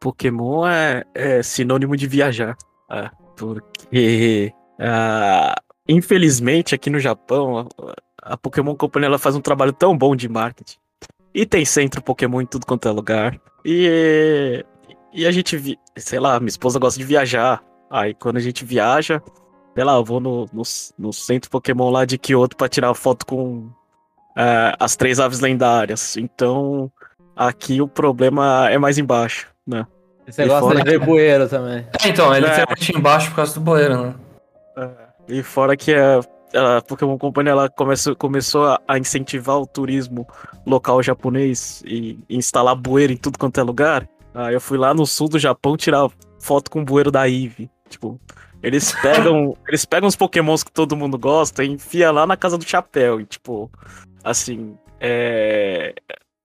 [0.00, 2.56] Pokémon é, é sinônimo de viajar.
[2.90, 5.54] É, porque, ah,
[5.88, 10.28] infelizmente, aqui no Japão, a, a Pokémon Company ela faz um trabalho tão bom de
[10.28, 10.76] marketing.
[11.32, 13.38] E tem centro Pokémon em tudo quanto é lugar.
[13.64, 14.64] E,
[15.12, 17.62] e a gente, vi- sei lá, minha esposa gosta de viajar.
[17.90, 19.22] Aí quando a gente viaja,
[19.74, 20.62] sei lá, eu vou no, no,
[20.98, 23.68] no centro Pokémon lá de Kyoto pra tirar foto com
[24.36, 26.16] ah, as três aves lendárias.
[26.16, 26.90] Então,
[27.34, 29.86] aqui o problema é mais embaixo, né?
[30.28, 31.86] Você E gosta fora de ver que- bueiro também.
[32.02, 32.40] É, então, é É.
[32.40, 34.14] literalmente embaixo por causa do bueiro, né?
[35.28, 36.18] E fora que a,
[36.76, 40.26] a Pokémon Company ela começou, começou a, incentivar o turismo
[40.66, 44.08] local japonês e, e instalar bueiro em tudo quanto é lugar.
[44.34, 46.08] Aí eu fui lá no sul do Japão tirar
[46.40, 47.70] foto com o bueiro da Eve.
[47.88, 48.20] Tipo,
[48.62, 52.58] eles pegam, eles pegam os Pokémons que todo mundo gosta e enfia lá na casa
[52.58, 53.20] do chapéu.
[53.20, 53.70] E tipo,
[54.24, 55.94] assim, é,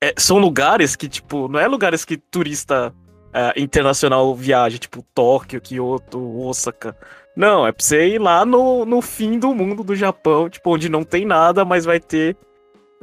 [0.02, 2.94] é- são lugares que, tipo, não é lugares que turista
[3.34, 6.96] é, internacional viaja, tipo Tóquio, Kyoto, Osaka.
[7.36, 10.90] Não, é pra você ir lá no, no fim do mundo do Japão, tipo, onde
[10.90, 12.36] não tem nada, mas vai ter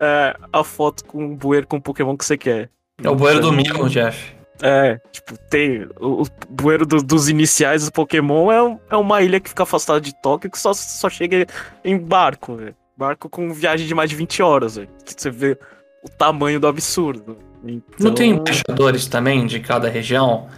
[0.00, 2.70] é, a foto com o bueiro com o Pokémon que você quer.
[3.02, 4.37] É o bueiro do Mil, Jeff.
[4.62, 5.86] É, tipo, tem.
[6.00, 9.62] O, o bueiro do- dos iniciais do Pokémon é, um- é uma ilha que fica
[9.62, 11.46] afastada de Tóquio que só, só chega
[11.84, 12.74] em barco, velho.
[12.96, 14.88] Barco com viagem de mais de 20 horas, velho.
[15.06, 15.56] Você vê
[16.04, 17.38] o tamanho do absurdo.
[17.62, 20.48] Não Então, tem embaixadores também de cada região?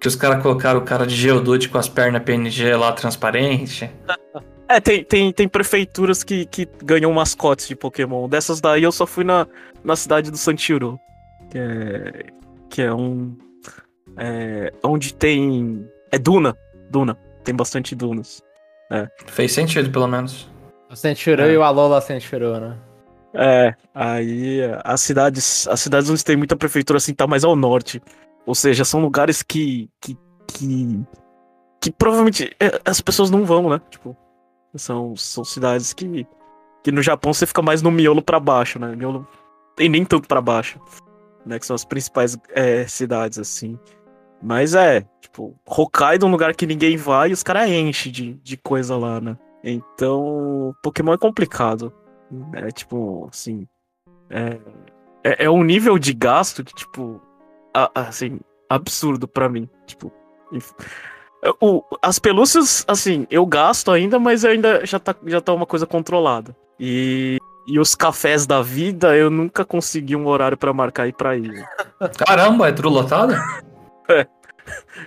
[0.00, 3.90] Que os caras colocaram o cara de Geodude com as pernas PNG lá transparente.
[4.66, 8.26] É, tem, tem, tem prefeituras que, que ganham mascotes de Pokémon.
[8.28, 9.46] Dessas daí eu só fui na,
[9.84, 10.98] na cidade do Santiuro.
[11.50, 12.26] Que é,
[12.70, 13.36] que é um.
[14.16, 15.86] É, onde tem.
[16.10, 16.56] É Duna.
[16.90, 17.16] Duna.
[17.44, 18.42] Tem bastante dunas.
[19.26, 20.50] Fez sentido, pelo menos.
[20.90, 21.52] O Senchuru É.
[21.52, 22.76] e o Alola Senchuru, né?
[23.32, 28.02] É, aí as cidades, as cidades onde tem muita prefeitura assim tá mais ao norte.
[28.44, 30.18] Ou seja, são lugares que que
[30.48, 31.00] que,
[31.80, 33.80] que provavelmente é, as pessoas não vão, né?
[33.88, 34.16] Tipo,
[34.74, 36.26] são, são cidades que
[36.82, 38.96] que no Japão você fica mais no miolo pra baixo, né?
[38.96, 39.24] Miolo
[39.78, 40.80] e nem tanto pra baixo,
[41.46, 41.56] né?
[41.60, 43.78] Que são as principais é, cidades assim.
[44.42, 48.34] Mas é, tipo, Hokkaido é um lugar que ninguém vai e os caras enchem de,
[48.34, 49.36] de coisa lá, né?
[49.62, 51.92] Então, Pokémon é complicado.
[52.54, 53.66] É tipo, assim.
[54.30, 54.58] É,
[55.24, 57.20] é, é um nível de gasto que, tipo.
[57.74, 59.68] a- assim, absurdo pra mim.
[59.86, 60.10] Tipo.
[60.52, 60.72] enf-
[61.60, 65.86] O, as pelúcias, assim, eu gasto ainda, mas ainda já tá, já tá uma coisa
[65.86, 66.56] controlada.
[66.78, 71.36] E, e os cafés da vida, eu nunca consegui um horário pra marcar e pra
[71.36, 71.62] ir.
[72.26, 73.34] Caramba, é tudo lotado?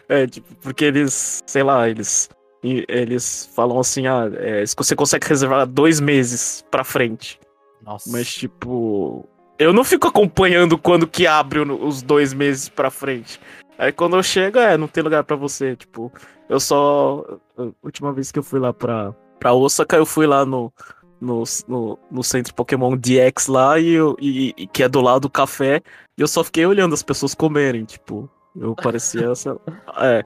[0.10, 2.30] É, tipo, porque eles, sei lá, eles.
[2.64, 7.40] e- Eles falam assim, ah, é, você consegue reservar dois meses pra frente.
[7.82, 8.10] Nossa.
[8.12, 9.26] Mas, tipo,
[9.60, 13.40] eu não fico acompanhando quando que abre os dois meses pra frente.
[13.78, 15.76] Aí quando eu chego, é, não tem lugar pra você.
[15.76, 16.12] Tipo,
[16.50, 17.24] eu só.
[17.58, 20.74] a última vez que eu fui lá pra, pra Osaka, eu fui lá no,
[21.22, 25.22] no, no, no centro Pokémon DX lá, e, eu, e, e que é do lado
[25.22, 25.82] do café,
[26.18, 27.86] e eu só fiquei olhando as pessoas comerem.
[27.86, 29.58] Tipo, eu parecia essa.
[30.00, 30.24] É,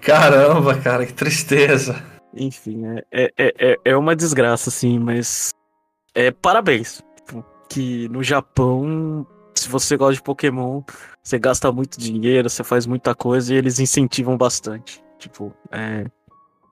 [0.00, 2.02] Caramba, cara, que tristeza.
[2.34, 5.50] enfim, é, é, é, é- é uma desgraça, assim, mas.
[6.14, 7.02] É, parabéns.
[7.16, 10.82] Tipo, que no Japão, se você gosta de Pokémon,
[11.22, 15.02] você gasta muito dinheiro, você faz muita coisa e eles incentivam bastante.
[15.18, 16.06] Tipo, é.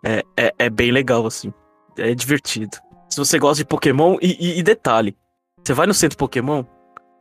[0.04, 1.52] É, é, é bem legal, assim.
[1.98, 2.76] É divertido.
[3.10, 5.16] Se você gosta de Pokémon, e, e- e detalhe:
[5.62, 6.62] você vai no centro Pokémon,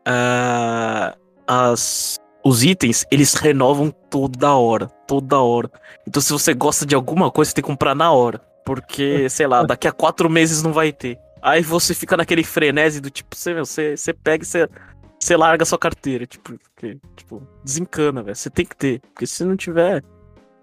[0.06, 1.16] ah,
[1.48, 2.18] as,
[2.48, 4.88] os itens, eles renovam toda hora.
[5.06, 5.70] Toda hora.
[6.08, 8.40] Então, se você gosta de alguma coisa, você tem que comprar na hora.
[8.66, 11.18] Porque, sei lá, daqui a quatro meses não vai ter.
[11.42, 14.70] Aí você fica naquele frenesi do tipo, você, meu, você, você pega e você,
[15.20, 16.26] você larga a sua carteira.
[16.26, 18.36] Tipo, porque, tipo desencana, velho.
[18.36, 19.02] Você tem que ter.
[19.14, 20.02] Porque se não tiver,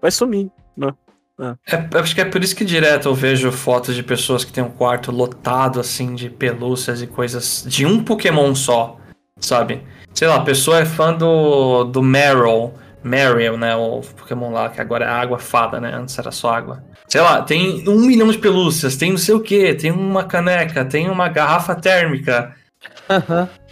[0.01, 0.49] vai sumir.
[0.75, 0.91] Né?
[1.39, 4.51] É, eu acho que é por isso que direto eu vejo fotos de pessoas que
[4.51, 8.97] têm um quarto lotado assim de pelúcias e coisas de um Pokémon só,
[9.39, 9.81] sabe?
[10.13, 13.75] Sei lá, a pessoa é fã do, do Meryl, Mariel, né?
[13.75, 15.93] O Pokémon lá, que agora é água fada, né?
[15.93, 16.83] Antes era só água.
[17.07, 20.83] Sei lá, tem um milhão de pelúcias, tem não sei o que, tem uma caneca,
[20.83, 22.55] tem uma garrafa térmica.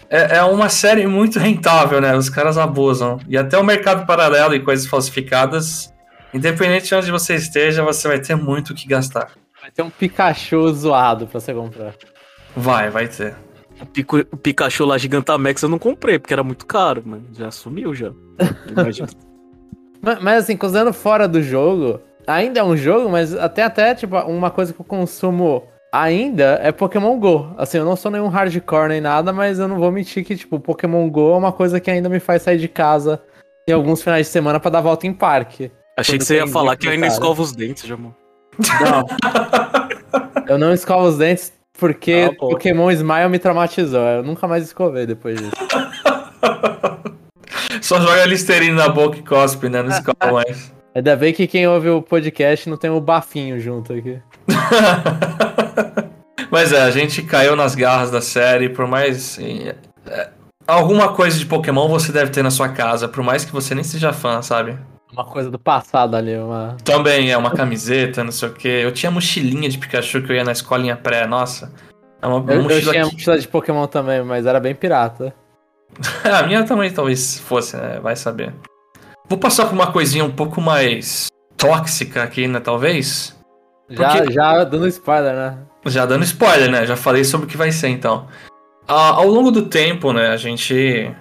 [0.10, 2.16] É, é uma série muito rentável, né?
[2.16, 3.20] Os caras abusam.
[3.28, 5.94] E até o mercado paralelo e coisas falsificadas
[6.34, 9.30] Independente de onde você esteja, você vai ter muito o que gastar.
[9.62, 11.94] Vai ter um Pikachu zoado pra você comprar.
[12.56, 13.36] Vai, vai ter.
[13.82, 17.52] O, Pico- o Pikachu lá Gigantamax eu não comprei, porque era muito caro, mas já
[17.52, 18.12] sumiu já.
[18.70, 19.08] Imagina.
[20.06, 24.18] Mas, mas, assim, considerando fora do jogo, ainda é um jogo, mas até até, tipo,
[24.18, 27.54] uma coisa que eu consumo ainda é Pokémon GO.
[27.58, 30.60] Assim, eu não sou nenhum hardcore nem nada, mas eu não vou mentir que, tipo,
[30.60, 33.22] Pokémon GO é uma coisa que ainda me faz sair de casa
[33.66, 35.72] em alguns finais de semana pra dar volta em parque.
[35.98, 37.14] Achei que você ia falar que eu ainda cara.
[37.14, 38.12] escova os dentes, Jamon.
[38.82, 39.06] Não.
[40.50, 42.36] eu não escovo os dentes porque Ah.
[42.38, 44.02] Pokémon Smile me traumatizou.
[44.02, 45.52] Eu nunca mais escovei depois disso.
[47.82, 49.82] Só joga Listerine na boca e cospe, né?
[49.82, 50.72] Não escola mais.
[50.96, 54.20] Ainda bem que quem ouve o podcast não tem o bafinho junto aqui.
[56.52, 59.40] Mas é, a gente caiu nas garras da série, por mais.
[59.40, 59.76] é,
[60.68, 63.84] alguma coisa de Pokémon você deve ter na sua casa, por mais que você nem
[63.84, 64.78] seja fã, sabe?
[65.14, 66.76] Uma coisa do passado ali, uma.
[66.84, 68.68] Também é uma camiseta, não sei o que.
[68.68, 71.72] Eu tinha mochilinha de Pikachu que eu ia na escolinha pré, nossa.
[72.22, 74.74] É uma, uma Eu, eu mochila tinha que- mochila de Pokémon também, mas era bem
[74.74, 75.34] pirata.
[76.26, 78.00] a minha também talvez fosse, né?
[78.02, 78.54] Vai saber.
[79.30, 82.60] Vou passar por uma coisinha um pouco mais tóxica aqui, né?
[82.60, 83.38] Talvez.
[83.90, 85.58] Já, Porque- já dando spoiler, né?
[85.86, 86.86] Já dando spoiler, né?
[86.88, 88.28] Já falei sobre o que vai ser, então.
[88.88, 91.14] Ah, ao longo do tempo, né, a gente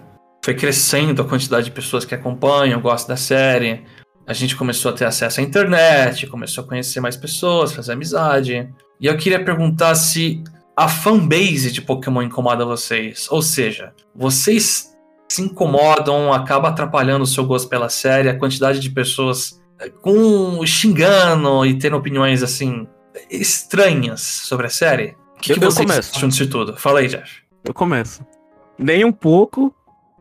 [0.44, 3.84] foi crescendo a quantidade de pessoas que acompanham, gostam da série.
[4.26, 8.68] A gente começou a ter acesso à internet, começou a conhecer mais pessoas, fazer amizade.
[9.00, 10.42] E eu queria perguntar se
[10.76, 13.26] a fanbase de Pokémon incomoda vocês.
[13.30, 14.92] Ou seja, vocês
[15.28, 20.64] se incomodam, acaba atrapalhando o seu gosto pela série, a quantidade de pessoas eh, com
[20.66, 22.86] xingando e tendo opiniões assim
[23.30, 25.16] estranhas sobre a série.
[25.36, 26.12] O que, Eu- que eu vocês começo.
[26.16, 26.76] acham disso tudo?
[26.76, 27.42] Fala aí, Jeff.
[27.64, 28.24] Eu começo.
[28.78, 29.74] Nem um pouco,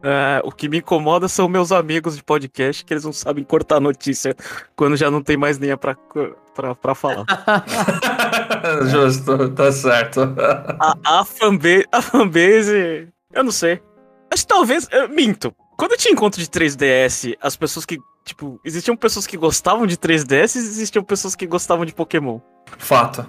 [0.04, 3.80] É, o que me incomoda são meus amigos de podcast que eles não sabem cortar
[3.80, 4.36] notícia
[4.76, 5.96] quando já não tem mais linha pra,
[6.56, 7.26] pra, pra falar.
[8.90, 10.22] Justo, tá certo.
[10.80, 13.82] A, a, fanbase, a fanbase, eu não sei.
[14.30, 15.54] Mas talvez, eu minto.
[15.78, 19.98] Quando eu tinha encontro de 3DS, as pessoas que, tipo, existiam pessoas que gostavam de
[19.98, 22.40] 3DS e existiam pessoas que gostavam de Pokémon.
[22.78, 23.26] Fato.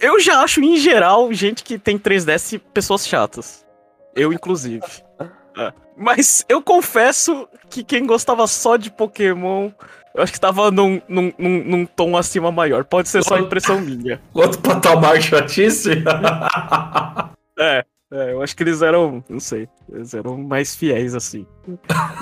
[0.00, 3.66] Eu já acho, em geral, gente que tem 3DS pessoas chatas.
[4.14, 4.84] Eu, inclusive.
[5.96, 9.70] Mas eu confesso que quem gostava só de Pokémon,
[10.14, 12.84] eu acho que tava num, num, num, num tom acima maior.
[12.84, 14.20] Pode ser só impressão minha.
[14.32, 15.90] Outro patamar de chatice?
[17.58, 21.46] é, é, eu acho que eles eram, não sei, eles eram mais fiéis assim.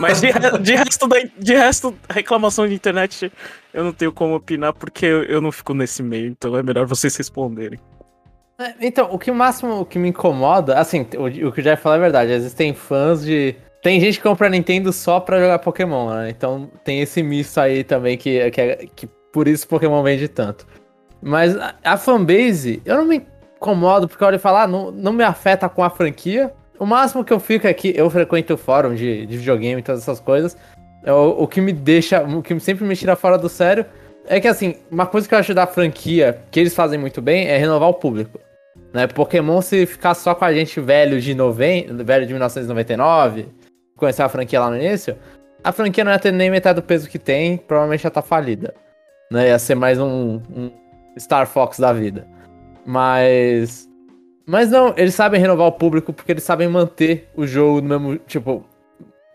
[0.01, 3.31] Mas de, de, resto, da, de resto, reclamação de internet,
[3.73, 6.87] eu não tenho como opinar porque eu, eu não fico nesse meio, então é melhor
[6.87, 7.79] vocês responderem.
[8.59, 11.83] É, então, o que máximo o que me incomoda, assim, o, o que o Jeff
[11.83, 13.55] falou é verdade, existem fãs de.
[13.83, 16.31] Tem gente que compra Nintendo só pra jogar Pokémon, né?
[16.31, 20.67] Então tem esse misto aí também que, que, é, que por isso Pokémon vende tanto.
[21.23, 23.23] Mas a, a fanbase, eu não me
[23.57, 26.53] incomodo porque eu olho e falo, ah, não, não me afeta com a franquia.
[26.79, 29.85] O máximo que eu fico é que eu frequento o fórum de, de videogame e
[29.85, 30.57] todas essas coisas.
[31.05, 33.87] É o, o que me deixa, o que sempre me tira fora do sério
[34.27, 37.47] é que assim, uma coisa que eu acho da franquia que eles fazem muito bem
[37.47, 38.41] é renovar o público.
[38.97, 39.07] Né?
[39.07, 43.47] Pokémon, se ficar só com a gente velho de 90, velho de 1999,
[43.95, 45.19] conhecer a franquia lá no início,
[45.63, 48.73] a franquia não ia ter nem metade do peso que tem, provavelmente já tá falida.
[49.31, 49.49] Né?
[49.49, 50.71] Ia ser mais um, um
[51.19, 52.27] Star Fox da vida.
[52.87, 53.87] Mas.
[54.47, 58.17] Mas não, eles sabem renovar o público porque eles sabem manter o jogo no mesmo.
[58.27, 58.65] Tipo,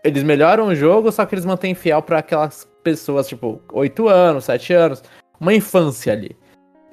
[0.02, 4.46] eles melhoram o jogo, só que eles mantêm fiel para aquelas pessoas, tipo, 8 anos,
[4.46, 5.04] 7 anos,
[5.38, 6.36] uma infância ali.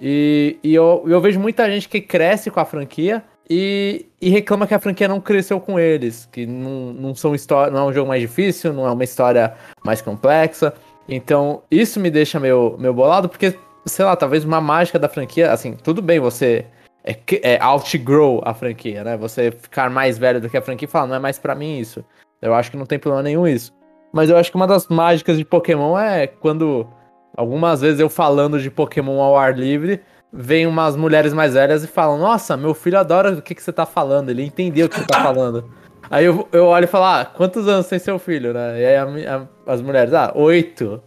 [0.02, 4.68] E, e eu, eu vejo muita gente que cresce com a franquia e, e reclama
[4.68, 7.94] que a franquia não cresceu com eles, que não, não são história, não é um
[7.94, 10.74] jogo mais difícil, não é uma história mais complexa.
[11.08, 15.52] Então, isso me deixa meio, meio bolado, porque, sei lá, talvez uma mágica da franquia,
[15.52, 16.66] assim, tudo bem você
[17.04, 19.18] é, é outgrow a franquia, né?
[19.18, 21.80] Você ficar mais velho do que a franquia e falar, não é mais para mim
[21.80, 22.06] isso.
[22.42, 23.74] Eu acho que não tem problema nenhum isso.
[24.14, 26.88] Mas eu acho que uma das mágicas de Pokémon é quando
[27.36, 31.88] Algumas vezes eu falando de Pokémon ao ar livre, vem umas mulheres mais velhas e
[31.88, 35.00] falam: Nossa, meu filho adora o que, que você tá falando, ele entendeu o que
[35.00, 35.70] você tá falando.
[36.10, 38.82] Aí eu, eu olho e falo: Ah, quantos anos tem seu filho, né?
[38.82, 41.02] E aí a, a, as mulheres: Ah, oito,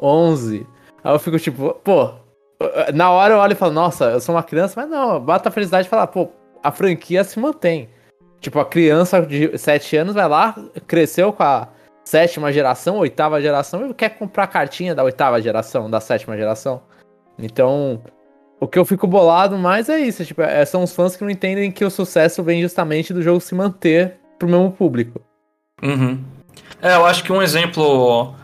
[0.00, 0.66] onze.
[1.04, 2.12] Aí eu fico tipo: Pô,
[2.94, 5.52] na hora eu olho e falo: Nossa, eu sou uma criança, mas não, bata a
[5.52, 6.30] felicidade e falar: Pô,
[6.62, 7.90] a franquia se mantém.
[8.40, 10.54] Tipo, a criança de 7 anos vai lá,
[10.86, 11.68] cresceu com a
[12.08, 16.80] sétima geração, oitava geração, e quer comprar cartinha da oitava geração, da sétima geração.
[17.38, 18.02] Então,
[18.58, 21.30] o que eu fico bolado mais é isso, tipo, é, são os fãs que não
[21.30, 25.20] entendem que o sucesso vem justamente do jogo se manter pro mesmo público.
[25.82, 26.24] Uhum.
[26.80, 28.34] É, eu acho que um exemplo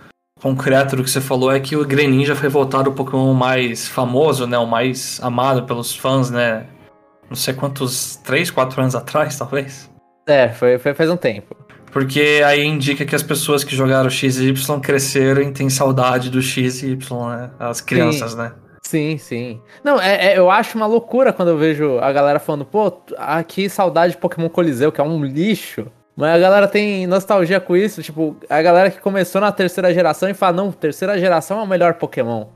[0.43, 4.47] concreto do que você falou é que o Greninja foi voltado o Pokémon mais famoso,
[4.47, 6.67] né, o mais amado pelos fãs, né,
[7.31, 9.91] não sei quantos, 3, 4 anos atrás, talvez?
[10.27, 11.64] É, foi, foi faz um tempo.
[11.95, 16.29] Porque aí indica que as pessoas que jogaram X e Y cresceram e têm saudade
[16.29, 17.51] do X e Y, né?
[17.57, 18.37] As crianças, sim.
[18.37, 18.53] né?
[18.83, 19.61] Sim, sim.
[19.85, 23.69] Não, é, é, eu acho uma loucura quando eu vejo a galera falando, pô, aqui
[23.69, 25.87] saudade de Pokémon Coliseu, que é um lixo.
[26.17, 30.29] Mas a galera tem nostalgia com isso, tipo, a galera que começou na terceira geração
[30.29, 32.47] e fala, não, terceira geração é o melhor Pokémon.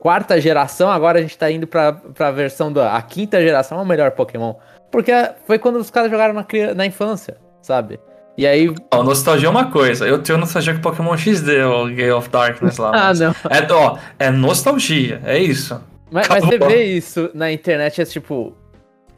[0.00, 3.82] Quarta geração, agora a gente tá indo pra, pra versão da a quinta geração é
[3.82, 4.54] o melhor Pokémon.
[4.90, 5.12] Porque
[5.46, 8.00] foi quando os caras jogaram na, na infância, sabe?
[8.38, 8.72] E aí.
[8.92, 10.06] Ó, nostalgia é uma coisa.
[10.06, 12.92] Eu tenho nostalgia com Pokémon XD, o Gale of Darkness lá.
[12.94, 13.34] ah, não.
[13.50, 15.82] É, ó, é nostalgia, é isso.
[16.08, 18.56] Mas, mas, você vê isso na internet, é tipo.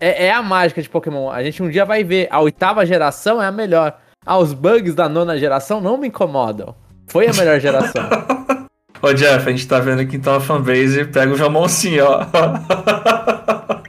[0.00, 1.30] É, é, a mágica de Pokémon.
[1.30, 2.28] A gente um dia vai ver.
[2.30, 3.98] A oitava geração é a melhor.
[4.24, 6.74] Ah, os bugs da nona geração não me incomodam.
[7.06, 8.08] Foi a melhor geração.
[9.02, 12.20] Ô Jeff, a gente tá vendo que então a fanbase pega o Jamon assim, ó.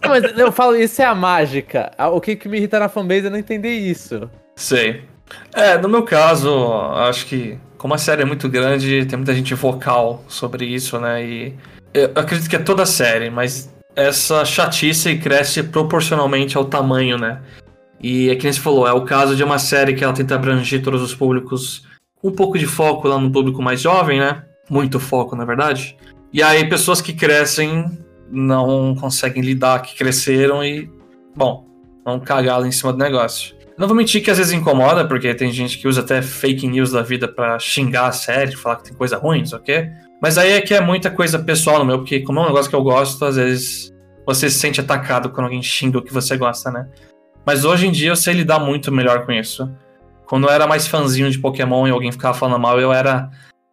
[0.08, 1.91] mas eu falo, isso é a mágica.
[2.12, 4.30] O que, que me irrita na fanbase é não entender isso.
[4.56, 5.11] Sei.
[5.54, 9.56] É, no meu caso, acho que como a série é muito grande, tem muita gente
[9.56, 11.25] vocal sobre isso, né?
[11.25, 11.56] E
[11.94, 17.42] eu acredito que é toda a série, mas essa chatice cresce proporcionalmente ao tamanho, né?
[18.00, 20.36] E é que nem você falou, é o caso de uma série que ela tenta
[20.36, 21.88] abranger todos os públicos,
[22.23, 24.44] um pouco de foco lá no público mais jovem, né?
[24.69, 25.98] Muito foco, na verdade.
[26.32, 27.86] E aí pessoas que crescem
[28.29, 30.90] não conseguem lidar, que cresceram e,
[31.36, 31.65] bom,
[32.06, 33.56] vão cagá-la em cima do negócio.
[33.82, 36.92] Não vou mentir que às vezes incomoda, porque tem gente que usa até fake news
[36.92, 39.90] da vida para xingar a série, falar que tem coisa ruim, não sei o quê.
[40.21, 42.69] Mas aí é que é muita coisa pessoal no meu, porque como é um negócio
[42.69, 43.92] que eu gosto, às vezes
[44.23, 46.88] você se sente atacado quando alguém xinga o que você gosta, né?
[47.44, 49.67] Mas hoje em dia eu sei lidar muito melhor com isso.
[50.27, 53.32] Quando eu era mais fãzinho de Pokémon e alguém ficava falando mal, eu era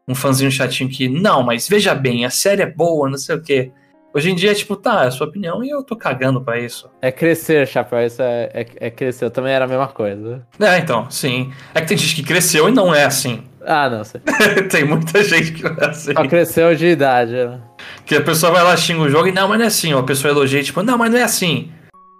[0.08, 3.42] um fãzinho chatinho que, não, mas veja bem, a série é boa, não sei o
[3.42, 3.70] quê.
[4.14, 6.58] Hoje em dia é tipo, tá, é a sua opinião e eu tô cagando pra
[6.58, 6.88] isso.
[7.02, 9.26] É crescer, Chapéu, isso é, é, é crescer.
[9.26, 10.46] Eu também era a mesma coisa.
[10.58, 11.52] É, então, sim.
[11.74, 13.44] É que tem gente que cresceu e não é assim.
[13.64, 14.22] Ah, não sei.
[14.70, 16.14] tem muita gente que não é assim.
[16.14, 17.60] Só cresceu de idade, né?
[18.06, 19.92] Que a pessoa vai lá, xinga o jogo e não, mas não é assim.
[19.92, 21.70] Ou a pessoa elogia, tipo, não, mas não é assim.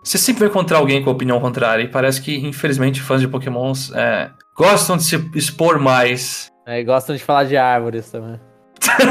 [0.05, 1.83] Você sempre vai encontrar alguém com opinião contrária.
[1.83, 6.49] E parece que, infelizmente, fãs de Pokémons é, gostam de se expor mais.
[6.67, 8.39] É, e gostam de falar de árvores também.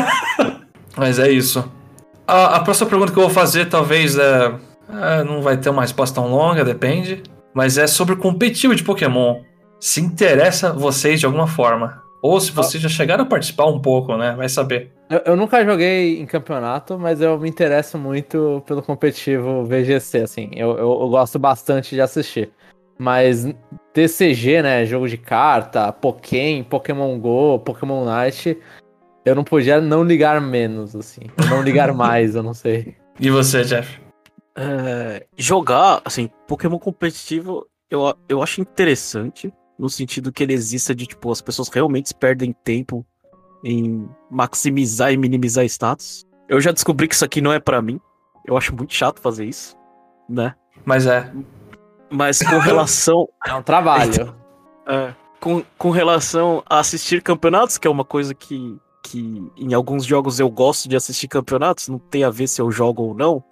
[0.96, 1.70] Mas é isso.
[2.28, 4.54] A, a, próxima pergunta que eu vou fazer, talvez, é,
[4.90, 7.24] é, não vai ter uma resposta tão longa, depende.
[7.54, 9.42] Mas é sobre o competitivo de Pokémon.
[9.80, 12.04] Se interessa vocês de alguma forma.
[12.22, 14.34] Ou se vocês já chegaram a participar um pouco, né?
[14.36, 14.92] Vai saber.
[15.10, 20.50] Eu, eu, nunca joguei em campeonato, mas eu me interesso muito pelo competitivo VGC, assim.
[20.54, 22.52] Eu, eu, eu gosto bastante de assistir.
[23.00, 23.48] Mas
[23.94, 24.86] TCG, né?
[24.86, 28.58] Jogo de carta, Pokémon, Pokémon Go, Pokémon Night,
[29.28, 31.22] eu não podia não ligar menos, assim.
[31.50, 32.96] Não ligar mais, eu não sei.
[33.20, 34.00] E você, Jeff?
[34.56, 41.06] É, jogar, assim, Pokémon competitivo, eu, eu acho interessante, no sentido que ele exista de,
[41.06, 43.06] tipo, as pessoas realmente perdem tempo
[43.66, 46.26] em maximizar e minimizar status.
[46.48, 48.00] Eu já descobri que isso aqui não é para mim.
[48.46, 49.76] Eu acho muito chato fazer isso,
[50.30, 50.56] né?
[50.86, 51.30] Mas é.
[52.10, 53.28] Mas com relação.
[53.46, 54.34] É um trabalho.
[54.88, 60.06] é, com, com relação a assistir campeonatos, que é uma coisa que, que em alguns
[60.06, 63.44] jogos eu gosto de assistir campeonatos, não tem a ver se eu jogo ou não.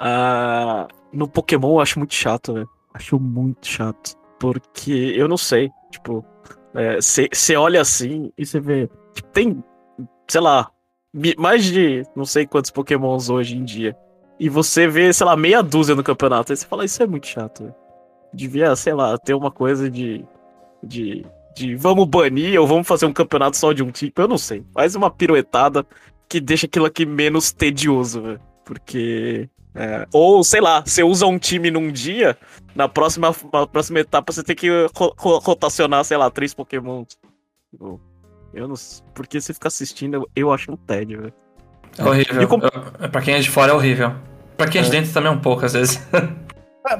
[0.00, 2.68] Uh, no Pokémon eu acho muito chato, velho.
[2.94, 4.16] Acho muito chato.
[4.38, 6.24] Porque eu não sei, tipo,
[7.00, 8.88] você é, olha assim e você vê.
[9.14, 9.64] Tipo, tem,
[10.28, 10.70] sei lá,
[11.36, 13.96] mais de não sei quantos Pokémons hoje em dia.
[14.38, 16.52] E você vê, sei lá, meia dúzia no campeonato.
[16.52, 17.88] Aí você fala, isso é muito chato, velho
[18.32, 20.24] devia, sei lá, ter uma coisa de,
[20.82, 21.24] de,
[21.58, 24.64] de vamos banir ou vamos fazer um campeonato só de um tipo, eu não sei.
[24.72, 25.84] Faz uma piruetada
[26.28, 28.40] que deixa aquilo aqui menos tedioso, velho.
[28.64, 29.48] Porque.
[29.74, 32.36] É, ou, sei lá, você usa um time num dia,
[32.74, 37.16] na próxima, na próxima etapa você tem que ro rotacionar, sei lá, três Pokémons.
[37.78, 38.00] Eu,
[38.52, 39.04] eu não sei.
[39.14, 41.34] Porque você fica assistindo, eu, eu acho um tédio, velho.
[41.96, 42.48] É horrível.
[42.48, 42.60] Com...
[43.10, 44.14] Pra quem é de fora é horrível.
[44.56, 44.92] Pra quem é de é.
[44.92, 46.00] dentro também é um pouco, às vezes.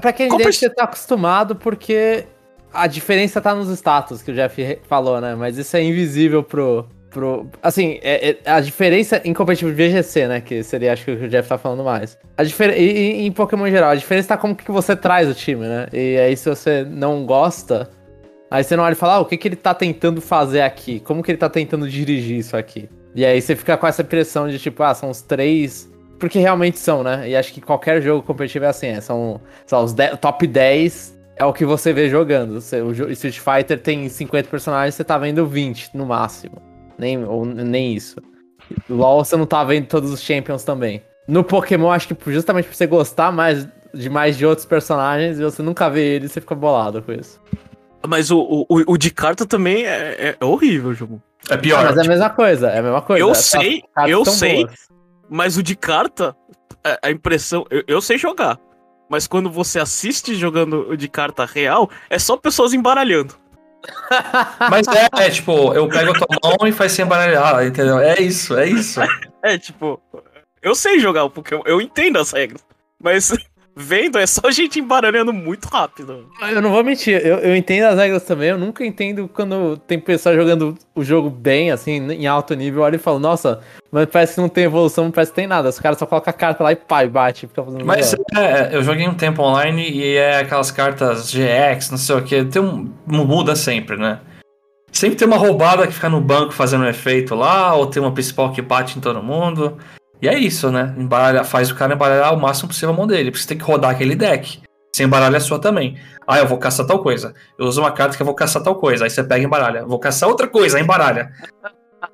[0.01, 0.53] Pra quem Compre...
[0.53, 2.27] você tá acostumado, porque
[2.73, 5.35] a diferença tá nos status que o Jeff falou, né?
[5.35, 6.87] Mas isso é invisível pro.
[7.11, 10.41] pro assim, é, é, a diferença em competitivo de VGC, né?
[10.41, 12.19] Que seria, acho que o Jeff tá falando mais.
[12.37, 12.71] A difer...
[12.79, 15.67] E, e, em Pokémon em geral, a diferença tá como que você traz o time,
[15.67, 15.87] né?
[15.93, 17.89] E aí, se você não gosta,
[18.51, 21.01] aí você não olha e fala, ah, o que, que ele tá tentando fazer aqui?
[21.01, 22.89] Como que ele tá tentando dirigir isso aqui?
[23.15, 26.79] E aí você fica com essa pressão de tipo, ah, são os três porque realmente
[26.79, 27.29] são, né?
[27.29, 31.45] E acho que qualquer jogo competitivo é assim, é, são, são os top 10 é
[31.45, 32.57] o que você vê jogando.
[32.57, 36.61] O Street Fighter tem 50 personagens, você tá vendo 20 no máximo.
[36.99, 38.17] Nem, ou, nem isso.
[38.89, 41.03] LoL você não tá vendo todos os champions também.
[41.27, 45.43] No Pokémon, acho que justamente por você gostar mais de mais de outros personagens e
[45.43, 47.41] você nunca vê eles, você fica bolado com isso.
[48.07, 51.23] Mas o, o, o de carta também é, é horrível, jogo.
[51.51, 51.85] É pior.
[51.85, 53.23] Mas é a mesma coisa, é a mesma coisa.
[53.23, 54.65] Eu sei, eu sei.
[54.65, 54.89] Boas.
[55.29, 56.35] Mas o de carta,
[57.03, 57.67] a, impressão.
[57.71, 58.59] Eu, eu, sei jogar.
[59.09, 63.35] Mas quando você assiste jogando de carta real, é só pessoas embaralhando.
[64.71, 67.99] Mas é, é, tipo, eu pego a tua mão e faz sem embaralhar, entendeu?
[67.99, 69.01] É isso, é isso.
[69.41, 70.03] É, tipo,
[70.61, 72.61] eu sei jogar o Pokémon, eu entendo as regras.
[73.01, 73.33] Mas
[73.79, 76.27] vendo, é só gente embaralhando muito rápido.
[76.51, 78.49] Eu não vou mentir, eu, eu entendo as regras também.
[78.49, 82.83] Eu nunca entendo quando tem pessoa jogando o jogo bem, assim, em alto nível.
[82.83, 83.61] Olha e falo, nossa,
[83.93, 85.69] mas parece que não tem evolução, não parece que tem nada.
[85.69, 87.47] Os caras só colocam a carta lá e pá, e bate.
[87.47, 91.99] Fica fazendo Mas é, eu joguei um tempo online e é aquelas cartas GX, não
[91.99, 92.45] sei o que.
[92.47, 94.19] Tem um, muda sempre, né?
[94.91, 98.11] Sempre tem uma roubada que fica no banco fazendo um efeito lá, ou tem uma
[98.11, 99.77] principal que bate em todo mundo.
[100.21, 100.95] E é isso, né?
[100.99, 103.31] Embaralha, faz o cara embaralhar o máximo possível a mão dele.
[103.31, 104.61] Porque você tem que rodar aquele deck.
[104.93, 105.97] Você embaralha a sua também.
[106.27, 107.35] Ah, eu vou caçar tal coisa.
[107.59, 109.05] Eu uso uma carta que eu vou caçar tal coisa.
[109.05, 109.85] Aí você pega e embaralha.
[109.85, 111.31] Vou caçar outra coisa, embaralha.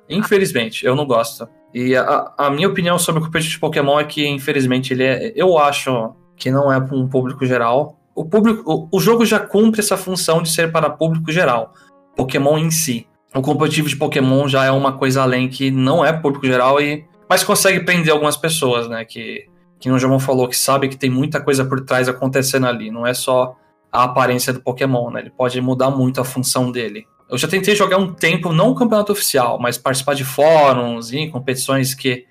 [0.09, 1.47] Infelizmente, eu não gosto.
[1.73, 5.33] E a, a minha opinião sobre o competitivo de Pokémon é que, infelizmente, ele é.
[5.35, 7.99] Eu acho que não é para um público geral.
[8.13, 11.73] O, público, o, o jogo já cumpre essa função de ser para público geral.
[12.15, 13.07] Pokémon em si.
[13.33, 17.03] O competitivo de Pokémon já é uma coisa além que não é público geral e
[17.29, 19.03] mas consegue prender algumas pessoas, né?
[19.05, 19.45] Que,
[19.79, 22.91] que o João falou, que sabe que tem muita coisa por trás acontecendo ali.
[22.91, 23.55] Não é só
[23.91, 25.21] a aparência do Pokémon, né?
[25.21, 27.05] Ele pode mudar muito a função dele.
[27.29, 31.27] Eu já tentei jogar um tempo, não o campeonato oficial, mas participar de fóruns e
[31.27, 32.25] competições que.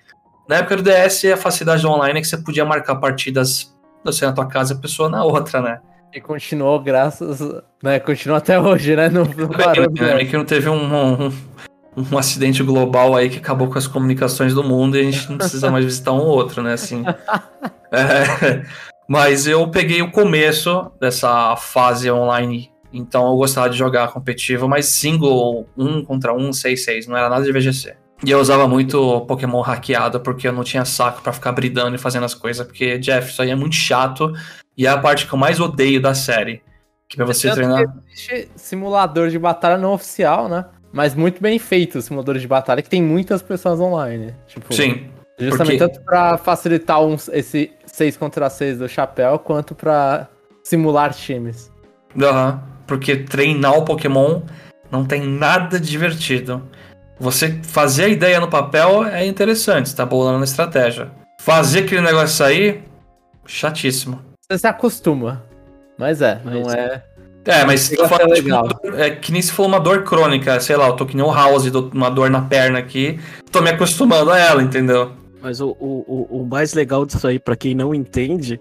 [0.47, 4.25] Na época do DS, a facilidade do online é que você podia marcar partidas, você
[4.25, 5.81] na tua casa e a pessoa na outra, né?
[6.13, 7.41] E continuou graças.
[7.83, 9.09] Né, continua até hoje, né?
[9.09, 9.91] Não, não parou.
[9.91, 11.33] Né, que não teve um, um,
[11.95, 15.37] um, acidente global aí que acabou com as comunicações do mundo e a gente não
[15.37, 16.73] precisa mais visitar um outro, né?
[16.73, 17.03] Assim.
[17.91, 18.65] É,
[19.07, 22.69] mas eu peguei o começo dessa fase online.
[22.91, 27.45] Então eu gostava de jogar competitivo, mas single, um contra um, 6-6, não era nada
[27.45, 27.95] de VGC.
[28.25, 31.99] E eu usava muito Pokémon hackeado porque eu não tinha saco para ficar bridando e
[31.99, 34.33] fazendo as coisas, porque, Jeff, isso aí é muito chato
[34.77, 36.61] e é a parte que eu mais odeio da série.
[37.07, 37.83] Que pra você treinar.
[38.11, 40.65] Existe simulador de batalha não oficial, né?
[40.95, 44.33] Mas muito bem feito simulador de batalha, que tem muitas pessoas online.
[44.47, 45.09] Tipo, Sim.
[45.37, 45.93] Justamente porque...
[45.93, 50.29] tanto pra facilitar uns, esse 6 contra 6 do chapéu, quanto pra
[50.63, 51.69] simular times.
[52.17, 52.51] Aham.
[52.51, 52.75] Uhum.
[52.87, 54.41] Porque treinar o Pokémon
[54.89, 56.63] não tem nada divertido.
[57.19, 61.11] Você fazer a ideia no papel é interessante, você tá bolando na estratégia.
[61.41, 62.83] Fazer aquele negócio sair,
[63.45, 64.21] chatíssimo.
[64.47, 65.43] Você se acostuma.
[65.97, 66.79] Mas é, mas não é.
[66.79, 67.03] É,
[67.65, 70.87] mas tô falando, é, tipo, é que nem se for uma dor crônica, sei lá,
[70.87, 73.19] eu tô que nem o House, uma dor na perna aqui,
[73.51, 75.11] tô me acostumando a ela, entendeu?
[75.41, 78.59] Mas o, o, o mais legal disso aí, para quem não entende,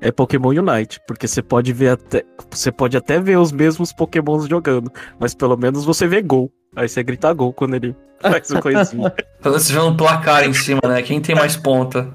[0.00, 2.24] é Pokémon Unite, porque você pode ver até.
[2.50, 6.50] Você pode até ver os mesmos Pokémons jogando, mas pelo menos você vê gol.
[6.74, 9.14] Aí você grita gol quando ele faz uma coisinha.
[9.40, 11.02] Você vê um placar em cima, né?
[11.02, 12.08] Quem tem mais ponta?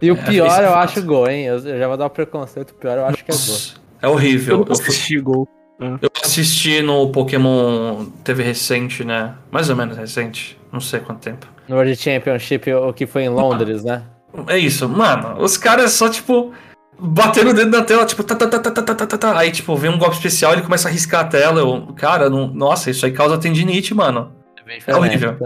[0.00, 1.44] E o é, pior eu acho gol, hein?
[1.44, 3.84] Eu já vou dar o um preconceito, o pior eu acho Nossa, que é gol.
[4.02, 4.58] É horrível.
[4.58, 5.48] Eu, eu assisti gol.
[5.80, 9.34] Eu assisti no Pokémon TV recente, né?
[9.50, 10.58] Mais ou menos recente.
[10.72, 11.46] Não sei quanto tempo.
[11.68, 14.02] No World Championship, o que foi em Londres, né?
[14.48, 15.40] É isso, mano.
[15.42, 16.52] Os caras só, tipo,
[16.98, 19.38] batendo o dedo na tela, tipo, tá, tá, tá, tá, tá, tá, tá, tá.
[19.38, 21.60] Aí, tipo, vem um golpe especial e ele começa a riscar a tela.
[21.60, 24.32] Eu, cara, não, nossa, isso aí causa tendinite, mano.
[24.66, 25.36] É, é horrível.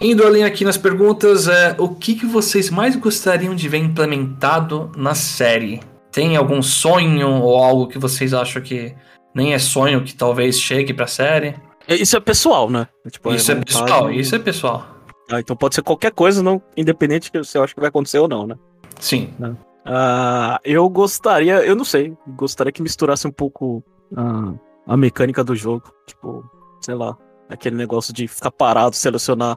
[0.00, 4.92] Indo além aqui nas perguntas, é, o que, que vocês mais gostariam de ver implementado
[4.96, 5.80] na série?
[6.12, 8.94] Tem algum sonho ou algo que vocês acham que
[9.38, 11.54] nem é sonho que talvez chegue pra série?
[11.88, 12.88] Isso é pessoal, né?
[13.10, 14.86] Tipo, isso é, é pessoal, isso é pessoal.
[15.30, 18.28] Ah, então pode ser qualquer coisa, não, independente que você acha que vai acontecer ou
[18.28, 18.56] não, né?
[18.98, 19.32] Sim.
[19.40, 23.82] Uh, eu gostaria, eu não sei, gostaria que misturasse um pouco
[24.12, 25.92] uh, a mecânica do jogo.
[26.06, 26.44] Tipo,
[26.80, 27.16] sei lá,
[27.48, 29.56] aquele negócio de ficar parado, selecionar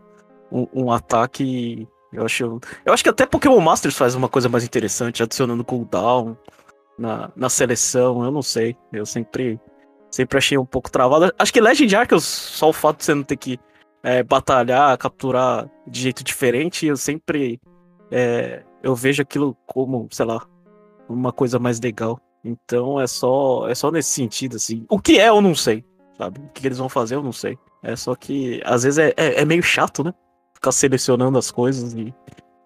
[0.52, 1.88] um, um ataque.
[2.14, 6.38] Eu acho, eu acho que até Pokémon Masters faz uma coisa mais interessante, adicionando cooldown
[6.98, 8.24] na, na seleção.
[8.24, 9.60] Eu não sei, eu sempre,
[10.12, 11.34] sempre achei um pouco travado.
[11.40, 13.60] Acho que Legend Arceus, só o fato de você não ter que
[14.04, 17.60] é, batalhar, capturar de jeito diferente, eu sempre
[18.12, 20.46] é, eu vejo aquilo como, sei lá,
[21.08, 22.20] uma coisa mais legal.
[22.44, 24.86] Então é só é só nesse sentido, assim.
[24.90, 25.86] O que é, eu não sei,
[26.18, 26.40] sabe?
[26.40, 27.58] O que eles vão fazer, eu não sei.
[27.84, 30.14] É só que, às vezes, é, é, é meio chato, né?
[30.54, 32.14] Ficar selecionando as coisas e,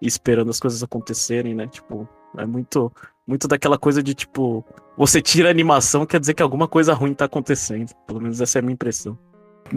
[0.01, 1.67] e, esperando as coisas acontecerem, né?
[1.67, 2.91] Tipo, é muito,
[3.25, 4.63] muito daquela coisa de, tipo,
[4.97, 7.91] você tira a animação, quer dizer que alguma coisa ruim tá acontecendo.
[8.07, 9.17] Pelo menos essa é a minha impressão.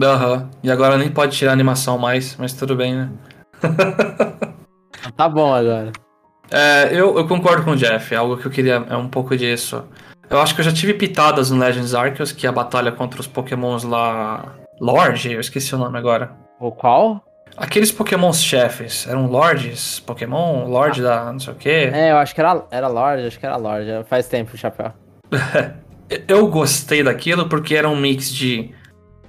[0.01, 0.33] Aham.
[0.33, 0.49] Uhum.
[0.63, 3.09] E agora nem pode tirar a animação mais, mas tudo bem, né?
[5.15, 5.91] tá bom agora.
[6.51, 9.35] É, eu, eu concordo com o Jeff, é algo que eu queria, é um pouco
[9.37, 9.83] disso.
[10.29, 13.19] Eu acho que eu já tive pitadas no Legends Arceus, que é a batalha contra
[13.19, 14.55] os pokémons lá...
[14.79, 15.33] Lorde?
[15.33, 16.31] Eu esqueci o nome agora.
[16.57, 17.21] O qual?
[17.57, 19.99] Aqueles pokémons chefes, eram lords?
[19.99, 20.65] Pokémon?
[20.65, 21.25] Lorde ah.
[21.25, 21.89] da não sei o quê?
[21.91, 24.93] É, eu acho que era, era lorde, acho que era lorde, faz tempo o chapéu.
[26.27, 28.71] eu gostei daquilo porque era um mix de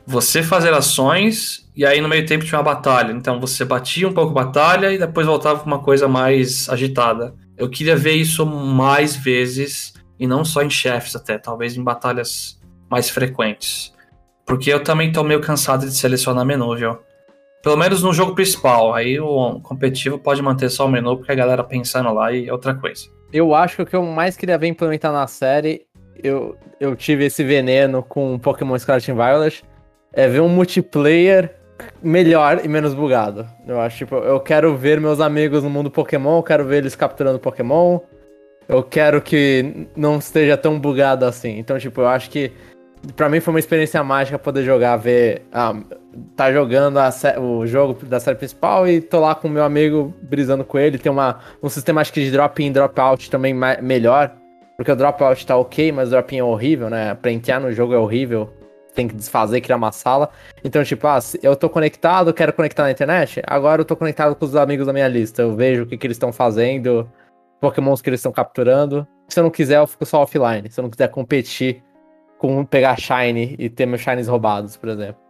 [0.07, 3.13] você fazer ações e aí no meio tempo tinha uma batalha.
[3.13, 7.35] Então você batia um pouco batalha e depois voltava com uma coisa mais agitada.
[7.57, 12.61] Eu queria ver isso mais vezes e não só em chefes até, talvez em batalhas
[12.91, 13.95] mais frequentes.
[14.45, 16.99] Porque eu também tô meio cansado de selecionar menu, viu?
[17.63, 18.93] Pelo menos no jogo principal.
[18.93, 22.75] Aí o competitivo pode manter só o menu, porque a galera pensando lá e outra
[22.75, 23.07] coisa.
[23.33, 25.87] Eu acho que o que eu mais queria ver implementar na série,
[26.23, 29.65] eu, eu tive esse veneno com Pokémon Scarlet and Violet,
[30.13, 31.55] é ver um multiplayer
[32.03, 33.47] melhor e menos bugado.
[33.67, 36.95] Eu acho, tipo, eu quero ver meus amigos no mundo Pokémon, eu quero ver eles
[36.95, 38.01] capturando Pokémon.
[38.69, 41.59] Eu quero que não esteja tão bugado assim.
[41.59, 42.53] Então, tipo, eu acho que
[43.17, 45.75] para mim foi uma experiência mágica poder jogar, ver, ah,
[46.37, 46.99] tá jogando
[47.41, 50.99] o jogo da série principal e tô lá com o meu amigo brisando com ele.
[50.99, 54.33] Tem uma, um sistema acho que de drop in, drop out também melhor,
[54.81, 57.15] porque o drop out tá ok, mas o drop in é horrível, né?
[57.15, 58.51] Pra entrar no jogo é horrível
[58.95, 60.31] tem que desfazer, criar uma sala.
[60.65, 64.43] Então, tipo, ah, eu tô conectado, quero conectar na internet, agora eu tô conectado com
[64.43, 65.43] os amigos da minha lista.
[65.43, 67.07] Eu vejo o que, que eles estão fazendo,
[67.61, 69.07] pokémons que eles estão capturando.
[69.29, 70.71] Se eu não quiser, eu fico só offline.
[70.71, 71.83] Se eu não quiser competir
[72.39, 75.21] com pegar Shine e ter meus Shines roubados, por exemplo.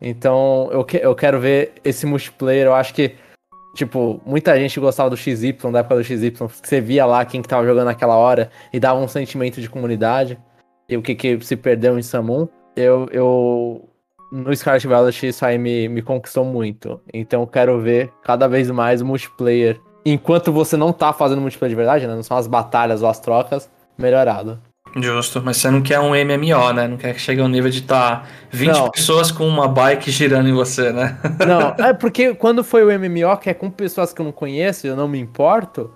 [0.00, 2.68] Então, eu, que, eu quero ver esse multiplayer.
[2.68, 3.16] Eu acho que,
[3.74, 7.48] tipo, muita gente gostava do XY, da época do XY, você via lá quem que
[7.48, 10.38] tava jogando naquela hora e dava um sentimento de comunidade.
[10.88, 12.46] e o que, que se perdeu em Samun,
[12.76, 13.88] eu, eu
[14.32, 17.00] no Scarlet Violet isso aí me, me conquistou muito.
[17.12, 19.80] Então eu quero ver cada vez mais multiplayer.
[20.04, 22.14] Enquanto você não tá fazendo multiplayer de verdade, né?
[22.14, 24.60] Não são as batalhas ou as trocas, melhorado.
[24.96, 26.86] Justo, mas você não quer um MMO, né?
[26.86, 28.90] Não quer que chegue ao nível de estar tá 20 Não.
[28.90, 31.18] pessoas com uma bike girando em você, né?
[31.46, 34.86] Não, é porque quando foi o MMO, que é com pessoas que eu não conheço,
[34.86, 35.90] eu não me importo,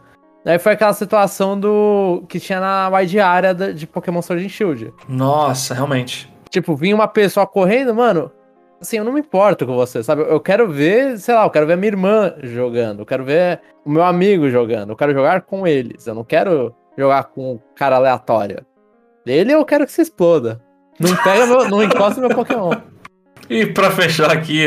[0.44, 4.92] aí foi aquela situação do que tinha na wide área de Pokémon Sword and Shield.
[5.08, 6.32] Nossa, realmente.
[6.50, 8.32] Tipo, vinha uma pessoa correndo, mano,
[8.80, 10.22] assim, eu não me importo com você, sabe?
[10.22, 13.60] Eu quero ver, sei lá, eu quero ver a minha irmã jogando, eu quero ver
[13.84, 17.60] o meu amigo jogando, eu quero jogar com eles, eu não quero jogar com um
[17.76, 18.64] cara aleatório.
[19.32, 20.60] Ele eu quero que se exploda.
[20.98, 22.72] Não pega meu, não encosta meu Pokémon.
[23.48, 24.62] E pra fechar aqui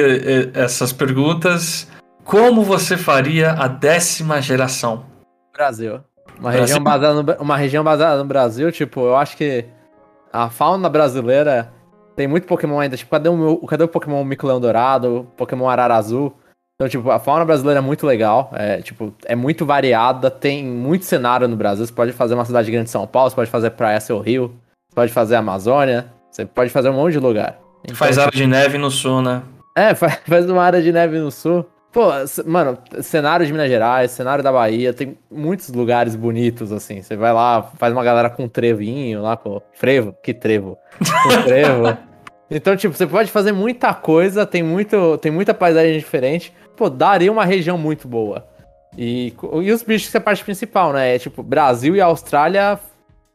[0.53, 1.87] essas perguntas,
[2.23, 5.05] como você faria a décima geração?
[5.53, 5.99] Brasil.
[6.39, 6.61] Uma Brasil?
[6.61, 9.65] região, baseada no, uma região baseada no Brasil, tipo, eu acho que
[10.33, 11.71] a fauna brasileira
[12.15, 12.97] tem muito Pokémon ainda.
[12.97, 16.33] Tipo, cadê o, meu, cadê o Pokémon Mico-Leão Dourado, Pokémon Arara Azul?
[16.81, 18.49] Então, tipo, a fauna brasileira é muito legal.
[18.55, 21.85] É, tipo, é muito variada, tem muito cenário no Brasil.
[21.85, 24.47] Você pode fazer uma cidade grande de São Paulo, você pode fazer Praia Seu Rio,
[24.89, 27.59] você pode fazer Amazônia, você pode fazer um monte de lugar.
[27.83, 29.43] Então, Faz área de neve no sul, né?
[29.75, 31.63] é, faz, faz uma área de neve no sul.
[31.91, 32.07] Pô,
[32.47, 37.03] mano, cenário de Minas Gerais, cenário da Bahia, tem muitos lugares bonitos, assim.
[37.03, 40.79] Você vai lá, faz uma galera com trevinho lá, com frevo, que trevo?
[40.97, 41.95] Com trevo.
[42.49, 46.51] Então, tipo, você pode fazer muita coisa, tem, muito, tem muita paisagem diferente.
[46.75, 48.47] Pô, daria uma região muito boa.
[48.97, 51.15] E, e os bichos que é a parte principal, né?
[51.15, 52.79] É tipo, Brasil e Austrália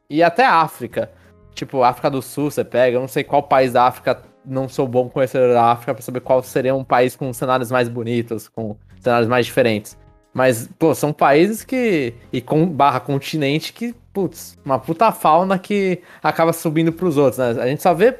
[0.09, 1.11] e até África.
[1.55, 4.87] Tipo, África do Sul você pega, eu não sei qual país da África, não sou
[4.87, 8.76] bom conhecedor da África pra saber qual seria um país com cenários mais bonitos, com
[9.01, 9.97] cenários mais diferentes.
[10.37, 12.12] Mas, pô, são países que.
[12.30, 17.62] E com barra continente que, putz, uma puta fauna que acaba subindo pros outros, né?
[17.62, 18.14] A gente só vê.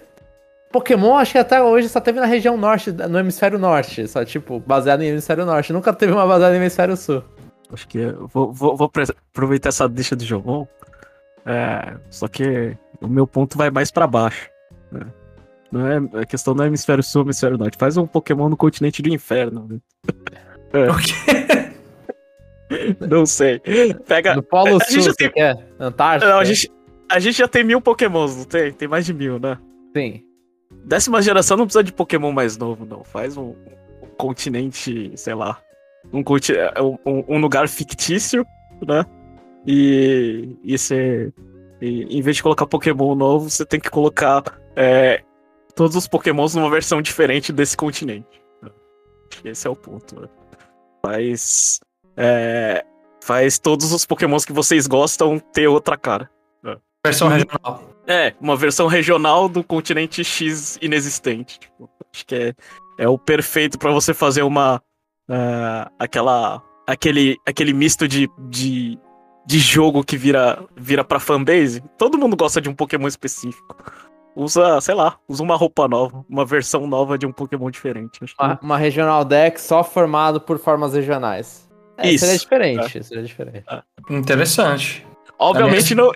[0.79, 4.07] Pokémon, acho que até hoje só teve na região norte, no hemisfério norte.
[4.09, 5.73] Só, tipo, baseado em hemisfério norte.
[5.73, 7.23] Nunca teve uma baseada em hemisfério sul.
[7.73, 8.91] Acho que eu vou, vou- vou
[9.33, 10.67] aproveitar essa deixa do Jogon.
[11.45, 14.49] É, só que o meu ponto vai mais pra baixo.
[14.93, 15.01] né?
[15.73, 17.77] Não é, a questão não é hemisfério sul, hemisfério norte.
[17.79, 19.67] Faz um Pokémon no continente do inferno.
[19.69, 19.79] né?
[20.73, 22.97] É, O quê?
[23.09, 23.61] não sei.
[24.07, 24.35] Pega.
[24.37, 25.57] No Polo Sul, já você tem- quer?
[25.79, 26.31] Antártica?
[26.31, 26.71] Não, a, gente,
[27.11, 28.73] a gente já tem mil Pokémons, não tem?
[28.73, 29.57] Tem mais de mil, né?
[29.97, 30.23] Sim.
[30.87, 33.03] Décima geração não precisa de Pokémon mais novo, não.
[33.05, 33.55] Faz um,
[34.03, 35.59] um continente, sei lá.
[36.13, 36.55] Um, conti-
[37.05, 38.47] um, um- lugar fictício,
[38.87, 39.05] né?
[39.67, 41.33] E, e você.
[41.81, 44.45] e em vez de colocar Pokémon novo, você tem que colocar
[44.77, 45.23] é,
[45.75, 48.41] todos os Pokémons numa versão diferente desse continente.
[48.63, 48.71] né?
[49.33, 50.21] Acho que esse é o ponto.
[50.21, 50.29] né?
[51.05, 51.81] Faz.
[52.17, 52.85] é,
[53.21, 56.31] faz todos os Pokémons que vocês gostam ter outra cara.
[57.05, 57.83] Versão regional.
[58.07, 61.59] É, uma versão regional do continente X inexistente.
[61.59, 62.55] Tipo, acho que é,
[62.99, 64.81] é o perfeito pra você fazer uma.
[65.29, 66.63] ah, aquela.
[66.89, 68.97] Aquele, aquele misto de, de,
[69.45, 71.83] de jogo que vira, vira pra fanbase.
[71.99, 73.75] Todo mundo gosta de um Pokémon específico.
[74.37, 78.21] Usa, sei lá, usa uma roupa nova, uma versão nova de um Pokémon diferente.
[78.23, 81.69] Acho que- Uma, uma regional deck só formado por formas regionais.
[81.99, 82.25] É, Isso.
[82.25, 83.65] Seria diferente, seria diferente.
[84.09, 85.05] Interessante.
[85.39, 86.13] Obviamente, não,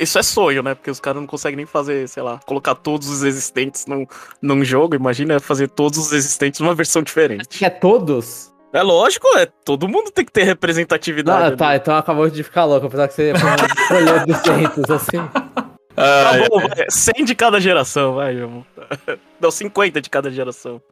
[0.00, 0.74] isso é sonho, né?
[0.74, 4.04] Porque os caras não conseguem nem fazer, sei lá, colocar todos os existentes num,
[4.42, 4.96] num jogo.
[4.96, 7.46] Imagina fazer todos os existentes numa versão diferente.
[7.48, 8.52] Que é todos?
[8.72, 9.46] É lógico, é.
[9.64, 11.50] Todo mundo tem que ter representatividade.
[11.50, 11.78] Não, tá, ali.
[11.78, 12.86] então acabou de ficar louco.
[12.86, 15.18] Apesar que você ia escolher 200, assim.
[15.18, 16.86] Tá Ah, bom, vai.
[16.90, 18.66] 100 de cada geração, vai, irmão.
[19.40, 20.82] Não, 50 de cada geração.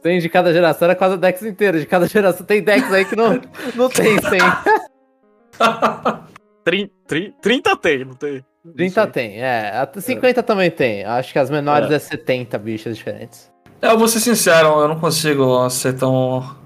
[0.00, 1.80] Tem de cada geração, era quase decks inteiros.
[1.80, 3.40] De cada geração tem decks aí que não,
[3.74, 4.38] não tem 100.
[6.70, 8.44] 30, 30 tem, não tem?
[8.76, 9.70] 30 tem, é.
[9.78, 11.04] Até 50 também tem.
[11.04, 13.50] Acho que as menores é, 70 bichos diferentes.
[13.80, 16.56] eu vou ser sincero, eu não consigo ser tão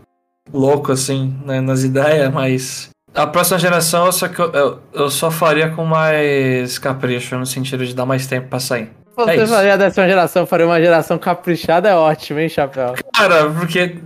[0.52, 5.10] louco assim né, nas ideias, mas a próxima geração eu só, que eu, eu, eu
[5.10, 8.90] só faria com mais capricho, no sentido de dar mais tempo pra sair.
[9.14, 9.52] Se É você isso.
[9.54, 12.94] faria a décima geração, faria uma geração caprichada, é ótimo, hein, Chapéu?
[13.14, 13.98] Cara, porque.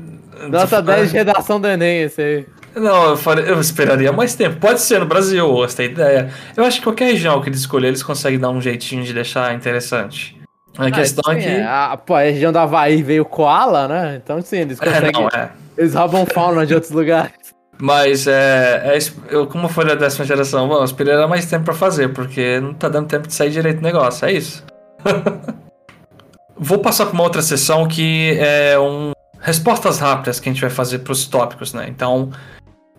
[0.51, 2.47] Nota 10 de redação do Enem, esse aí.
[2.77, 4.61] Não, eu, eu esperaria mais tempo.
[4.61, 6.31] Pode ser no Brasil, essa é ideia.
[6.55, 9.55] Eu acho que qualquer região que eles escolher, eles conseguem dar um jeitinho de deixar
[9.55, 10.37] interessante.
[10.77, 11.49] A questão sim, é que.
[11.49, 11.65] é.
[11.65, 14.21] A, pô, a região do Havaí veio Koala, né?
[14.23, 15.13] Então, sim, eles É, conseguem.
[15.13, 15.51] não, é.
[15.79, 17.33] Eles roubam fauna de outros lugares.
[17.79, 18.99] Mas é, é
[19.29, 22.73] eu, como foi a décima geração, bom, eu esperaria mais tempo pra fazer, porque não
[22.73, 24.65] tá dando tempo de sair direito do negócio, é isso.
[26.59, 30.71] Vou passar pra uma outra sessão que é um respostas rápidas que a gente vai
[30.71, 31.87] fazer pros tópicos, né?
[31.89, 32.31] Então,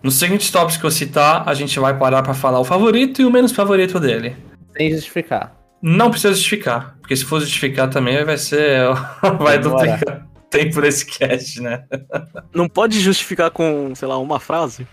[0.02, 3.24] nos seguintes tópicos que eu citar, a gente vai parar pra falar o favorito e
[3.24, 4.36] o menos favorito dele.
[4.76, 5.56] Sem justificar.
[5.82, 8.80] Não precisa justificar, porque se for justificar também vai ser.
[9.38, 11.84] vai duplicar tempo nesse cast, né?
[12.54, 14.86] Não pode justificar com, sei lá, uma frase?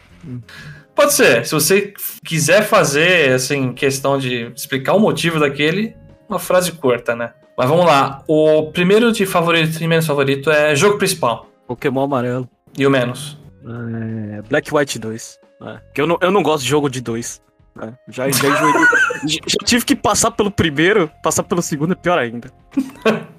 [0.94, 1.94] Pode ser, se você
[2.24, 5.96] quiser fazer, assim, questão de explicar o motivo daquele,
[6.30, 7.34] uma frase curta, né?
[7.58, 12.50] Mas vamos lá, o primeiro de favorito e menos favorito é jogo principal, Pokémon amarelo.
[12.78, 13.38] e o menos.
[13.68, 15.40] É, Black White 2.
[15.64, 17.42] É, que eu não, eu não gosto de jogo de dois.
[17.82, 22.18] É, já, já, já- já tive que passar pelo primeiro, passar pelo segundo é pior
[22.20, 22.50] ainda.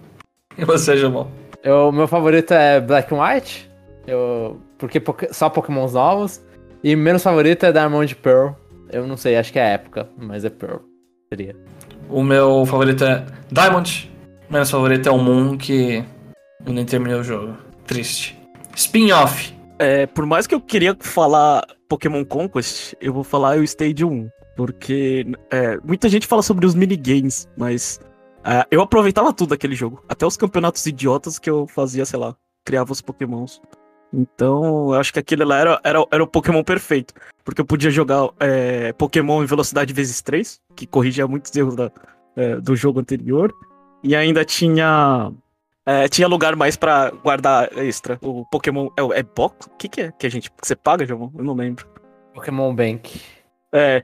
[0.59, 1.27] E você, Jamon?
[1.67, 3.71] O meu favorito é Black and White,
[4.07, 6.43] eu, porque só Pokémons novos.
[6.83, 8.53] E menos favorito é Diamond Pearl.
[8.91, 10.79] Eu não sei, acho que é época, mas é Pearl.
[11.29, 11.55] Seria.
[12.09, 14.11] O meu favorito é Diamond,
[14.49, 16.03] menos favorito é o Moon, que
[16.65, 17.55] eu nem terminei o jogo.
[17.87, 18.39] Triste.
[18.75, 19.55] Spin-off.
[19.79, 24.29] É, por mais que eu queria falar Pokémon Conquest, eu vou falar o Stage 1.
[24.57, 28.01] Porque é, muita gente fala sobre os minigames, mas
[28.43, 30.03] é, eu aproveitava tudo daquele jogo.
[30.09, 33.61] Até os campeonatos idiotas que eu fazia, sei lá, criava os Pokémons.
[34.15, 37.13] Então, eu acho que aquele lá era, era, era o Pokémon perfeito.
[37.45, 41.91] Porque eu podia jogar é, Pokémon em velocidade vezes 3, que corrigia muitos erros da-
[42.35, 43.53] é, do jogo anterior.
[44.03, 45.31] E ainda tinha
[45.87, 48.19] é, tinha lugar mais pra guardar extra.
[48.21, 48.89] O Pokémon.
[48.99, 49.67] É, é box?
[49.67, 50.51] O que, que é que a gente.
[50.51, 51.33] Que você paga, João?
[51.37, 51.87] Eu não lembro.
[52.35, 53.21] Pokémon Bank.
[53.73, 54.03] É,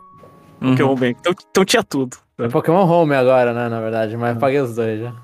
[0.63, 0.71] Uhum.
[0.71, 1.17] Pokémon Bank.
[1.21, 2.17] Então, então tinha tudo.
[2.39, 5.15] É Pokémon Home agora, né, na verdade, mas paguei os dois já.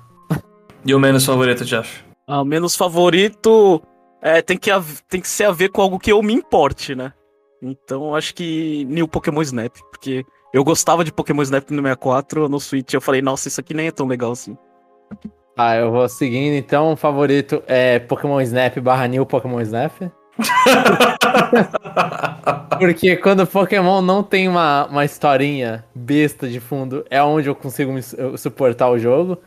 [0.85, 2.03] E o menos favorito, Jeff?
[2.27, 3.81] Ah, menos favorito.
[4.21, 4.69] É, tem que,
[5.07, 7.13] tem que ser a ver com algo que eu me importe, né?
[7.61, 9.75] Então acho que New Pokémon Snap.
[9.89, 12.93] Porque eu gostava de Pokémon Snap no 64, no Switch.
[12.93, 14.57] Eu falei, nossa, isso aqui nem é tão legal assim.
[15.59, 19.91] Tá, eu vou seguindo, então o favorito é Pokémon Snap barra New Pokémon Snap.
[22.79, 27.91] Porque quando Pokémon não tem uma, uma historinha besta de fundo, é onde eu consigo
[27.91, 29.37] me eu suportar o jogo.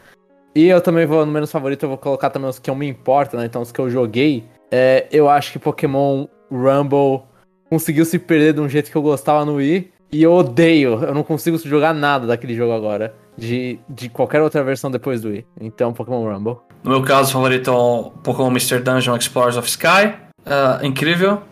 [0.55, 2.87] E eu também vou, no menos favorito, eu vou colocar também os que eu me
[2.87, 3.47] importo, né?
[3.47, 4.45] Então os que eu joguei.
[4.71, 7.23] É, eu acho que Pokémon Rumble
[7.71, 9.91] conseguiu se perder de um jeito que eu gostava no Wii.
[10.13, 13.15] E eu odeio, eu não consigo jogar nada daquele jogo agora.
[13.37, 15.47] De, de qualquer outra versão depois do Wii.
[15.61, 16.59] Então, Pokémon Rumble.
[16.85, 18.81] No meu caso, favorito é o Pokémon Mr.
[18.81, 20.15] Dungeon Explorers of Sky.
[20.45, 21.43] Ah, incrível.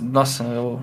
[0.00, 0.80] Nossa, eu.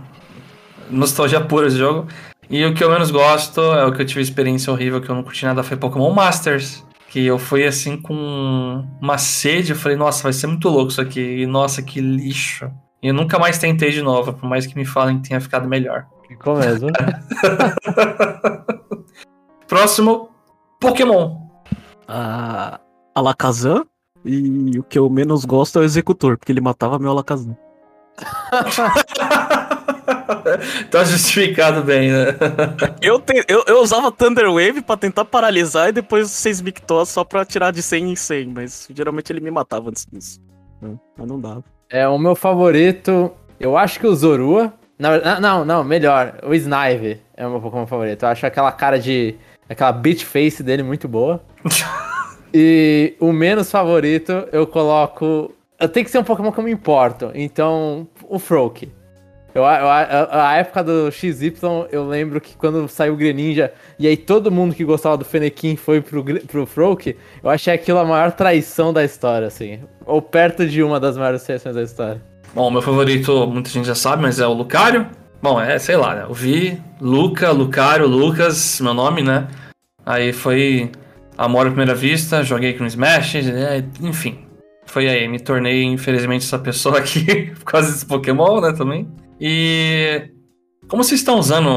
[0.90, 2.08] Nostalgia pura esse jogo.
[2.50, 5.16] E o que eu menos gosto é o que eu tive experiência horrível, que eu
[5.16, 6.86] não curti nada, foi Pokémon Masters.
[7.10, 11.02] Que eu fui assim com uma sede, eu falei, nossa, vai ser muito louco isso
[11.02, 11.42] aqui.
[11.42, 12.70] E nossa, que lixo.
[13.02, 15.68] E eu nunca mais tentei de novo, por mais que me falem que tenha ficado
[15.68, 16.06] melhor.
[16.28, 16.90] Ficou mesmo.
[19.68, 20.30] Próximo,
[20.80, 21.38] Pokémon.
[22.08, 22.80] A
[23.14, 23.86] Alakazam.
[24.24, 27.56] E o que eu menos gosto é o Executor, porque ele matava meu Alakazam.
[30.90, 32.26] tá justificado bem, né?
[33.02, 37.24] Eu, te- eu, eu usava Thunder Wave pra tentar paralisar e depois 6 Mictos só
[37.24, 40.40] pra tirar de 100 em 100, mas geralmente ele me matava antes disso.
[40.82, 40.96] né?
[41.18, 41.64] Mas não dava.
[41.90, 44.74] É, o meu favorito, eu acho que o Zorua.
[44.98, 46.40] Na verdade- não, não, melhor.
[46.44, 48.24] O Snive é o meu Pokémon favorito.
[48.24, 49.36] Eu acho aquela cara de.
[49.70, 51.42] Aquela bitch face dele muito boa.
[52.54, 55.52] e o menos favorito, eu coloco.
[55.80, 57.32] Eu tenho que ser um Pokémon que eu me importo.
[57.34, 58.90] Então, o Froak.
[59.54, 61.54] Eu, eu- a, a época do XY,
[61.92, 65.76] eu lembro que quando saiu o Greninja, e aí todo mundo que gostava do Fennekin
[65.78, 69.80] foi pro, pro Froak, eu achei aquilo a maior traição da história, assim.
[70.06, 72.22] Ou perto de uma das maiores traições da história.
[72.54, 75.08] Bom, meu favorito, muita gente já sabe, mas é o Lucario.
[75.46, 76.24] Bom, é, sei lá, né?
[76.24, 79.48] Eu vi Luca, Lucario, Lucas, meu nome, né?
[80.04, 80.92] Aí foi
[81.38, 84.40] amor à primeira vista, joguei com Smash, é, enfim.
[84.88, 89.08] Foi aí, me tornei, infelizmente, essa pessoa aqui por causa desse Pokémon, né, também.
[89.40, 90.32] E
[90.88, 91.70] como vocês estão usando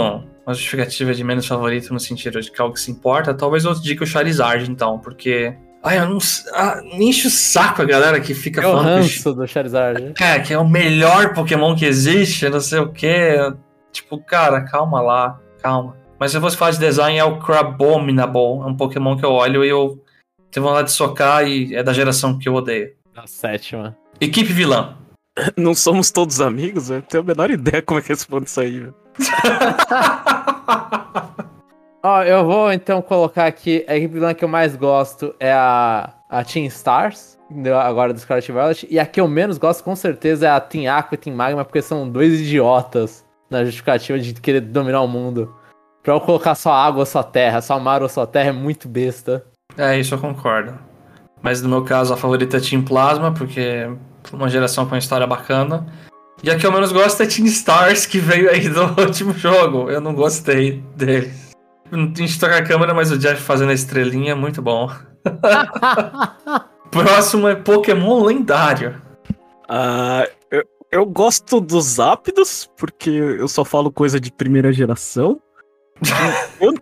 [0.47, 3.75] uma justificativa de menos favorito no sentido de que algo que se importa, talvez eu
[3.75, 5.55] diga o Charizard, então, porque...
[5.89, 6.19] Ai, eu não...
[6.53, 9.33] Ah, me enche o saco a galera que fica É o falando que o ranço
[9.33, 10.13] do Charizard.
[10.13, 13.39] Cara, que é o melhor Pokémon que existe, não sei o que.
[13.91, 15.97] Tipo, cara, calma lá, calma.
[16.21, 18.61] Mas se eu fosse falar de design, é o Crabominable.
[18.63, 19.99] É um Pokémon que eu olho e eu
[20.51, 22.91] tenho vontade de socar e é da geração que eu odeio.
[23.17, 23.97] Na sétima.
[24.21, 24.95] Equipe vilã.
[25.57, 26.91] Não somos todos amigos?
[26.91, 28.95] Eu tenho a menor ideia como é que responde isso aí, velho.
[32.09, 33.85] Ó, eu vou então colocar aqui.
[33.87, 37.39] A equipe que eu mais gosto é a, a Team Stars,
[37.85, 38.87] agora do Scarlet Violet.
[38.91, 41.67] E a que eu menos gosto, com certeza, é a Team Aqua e Team Magma,
[41.67, 45.55] porque são dois idiotas na justificativa de querer dominar o mundo.
[46.03, 48.89] Pra eu colocar só água ou só terra, só mar ou só terra é muito
[48.89, 49.45] besta.
[49.77, 50.79] É, isso eu concordo.
[51.43, 53.91] Mas no meu caso, a favorita é Team Plasma, porque é
[54.33, 55.87] uma geração com uma história bacana.
[56.43, 59.91] E a que eu menos gosto é Team Stars, que veio aí do último jogo.
[59.91, 61.48] Eu não gostei dele.
[61.91, 64.91] Não tem trocar a câmera, mas o Jeff fazendo a estrelinha é muito bom.
[66.91, 69.01] Próximo é Pokémon lendário.
[69.69, 75.41] Ah, eu, eu gosto dos ápidos, porque eu só falo coisa de primeira geração.
[76.61, 76.75] Eu-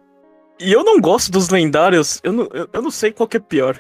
[0.59, 3.41] e eu não gosto dos lendários, eu não, eu, eu não sei qual que é
[3.41, 3.79] pior.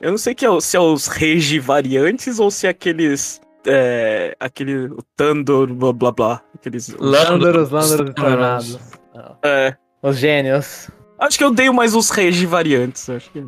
[0.00, 3.40] Eu não sei que é, se é os Regi variantes ou se é aqueles.
[3.66, 4.86] É, aquele.
[4.86, 6.42] O Tandor, blá blá blá.
[6.54, 6.90] Aqueles.
[6.96, 7.70] Lândaros.
[8.14, 8.78] Tornados.
[9.12, 9.36] Não.
[9.44, 10.90] É, Os gênios.
[11.18, 13.08] acho que eu dei mais os Regi variantes.
[13.08, 13.44] Acho que...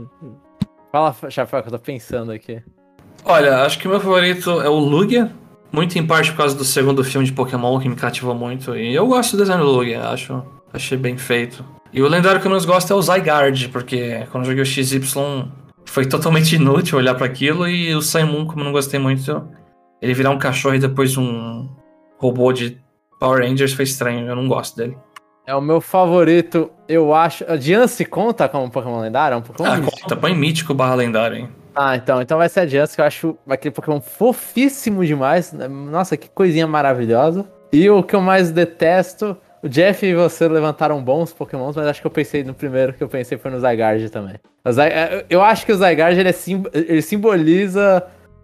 [0.92, 2.62] Fala, Chapéu, que eu tô pensando aqui.
[3.24, 5.32] Olha, acho que o meu favorito é o Lugia.
[5.72, 8.76] Muito em parte por causa do segundo filme de Pokémon, que me cativou muito.
[8.76, 10.44] E eu gosto do design do Lugia, acho.
[10.72, 11.64] Achei bem feito.
[11.92, 14.66] E o lendário que eu menos gosto é o Zygarde, porque quando eu joguei o
[14.66, 15.50] XY
[15.84, 17.68] foi totalmente inútil olhar pra aquilo.
[17.68, 19.48] E o Saimun, como eu não gostei muito,
[20.00, 21.68] ele virar um cachorro e depois um
[22.18, 22.80] robô de
[23.18, 24.28] Power Rangers foi estranho.
[24.28, 24.96] Eu não gosto dele.
[25.47, 27.45] É o meu favorito, eu acho.
[27.51, 29.34] A Diance conta como Pokémon lendário?
[29.34, 30.01] É um Pokémon Ah, místico.
[30.03, 31.49] conta, põe mítico barra lendário, hein?
[31.74, 35.53] Ah, então, então vai ser a Diance, que eu acho aquele Pokémon fofíssimo demais.
[35.53, 35.68] né?
[35.68, 37.45] Nossa, que coisinha maravilhosa.
[37.72, 42.01] E o que eu mais detesto, o Jeff e você levantaram bons Pokémons, mas acho
[42.01, 44.36] que eu pensei no primeiro que eu pensei foi no Zygarde também.
[44.64, 48.03] É, Eu acho que o Zygarde ele, é sim- ele simboliza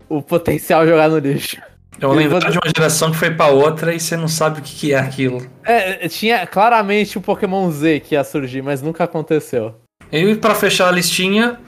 [0.09, 1.57] o potencial de jogar no lixo.
[2.01, 4.63] É Eu vou- de uma geração que foi pra outra e você não sabe o
[4.63, 5.47] que que é aquilo.
[5.65, 9.75] É, tinha claramente o Pokémon Z que ia surgir, mas nunca aconteceu.
[10.11, 11.59] E pra fechar a listinha,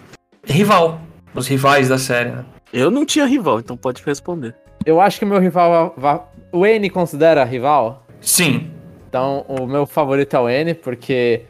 [0.45, 1.01] rival.
[1.35, 2.45] Os rivais da série, né?
[2.73, 4.55] Eu não tinha rival, então pode responder.
[4.85, 5.95] Eu acho que o meu rival.
[5.97, 8.05] va- O N considera rival?
[8.21, 8.71] Sim.
[9.09, 11.43] Então, o meu favorito é o N, porque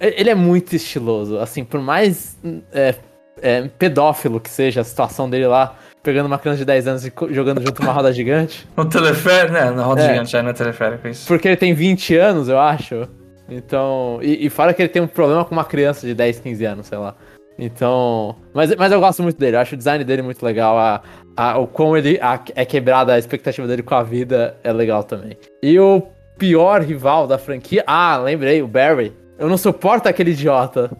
[0.00, 1.38] ele é muito estiloso.
[1.38, 2.36] Assim, por mais
[2.72, 2.94] é,
[3.40, 5.74] é, pedófilo que seja a situação dele lá,
[6.06, 8.64] pegando uma criança de 10 anos e jogando junto uma roda gigante.
[8.76, 9.70] No teleférico, né?
[9.72, 10.08] Na roda É.
[10.08, 11.26] gigante, é teleférico, isso.
[11.26, 13.08] Porque ele tem 20 anos, eu acho.
[13.48, 14.20] Então.
[14.22, 16.86] E, e fora que ele tem um problema com uma criança de 10, 15 anos,
[16.86, 17.16] sei lá.
[17.58, 18.36] Então.
[18.54, 20.78] Mas, mas eu gosto muito dele, eu acho o design dele muito legal.
[20.78, 21.02] A,
[21.36, 25.02] a, o como ele a- é quebrada a expectativa dele com a vida é legal
[25.02, 25.36] também.
[25.62, 26.02] E o
[26.38, 27.82] pior rival da franquia.
[27.86, 29.12] Ah, lembrei, o Barry.
[29.38, 30.90] Eu não suporto aquele idiota.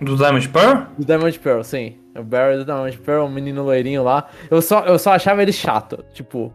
[0.00, 0.82] Do Diamond Pearl?
[0.98, 1.96] Do Diamond Pearl, sim.
[2.16, 4.28] O Barry do Diamond Pearl, o menino loirinho lá.
[4.50, 6.04] Eu só, eu só achava ele chato.
[6.12, 6.52] Tipo,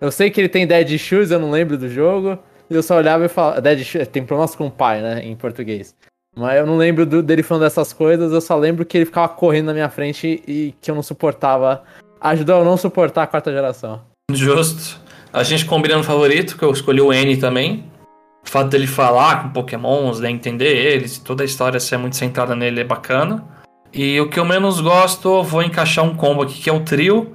[0.00, 2.38] eu sei que ele tem Dead Shoes, eu não lembro do jogo.
[2.68, 3.60] Eu só olhava e falava.
[3.60, 5.20] Dead Shoes, tem problemas com o pai, né?
[5.24, 5.94] Em português.
[6.34, 9.28] Mas eu não lembro do- dele falando dessas coisas, eu só lembro que ele ficava
[9.28, 11.82] correndo na minha frente e que eu não suportava.
[12.20, 14.02] Ajudou a eu não suportar a quarta geração.
[14.30, 15.00] Justo.
[15.32, 17.84] A gente combina no favorito, que eu escolhi o N também.
[18.46, 22.54] O fato dele falar com pokémons, né, entender eles, toda a história ser muito centrada
[22.54, 23.44] nele é bacana.
[23.98, 27.34] E o que eu menos gosto, vou encaixar um combo aqui, que é o trio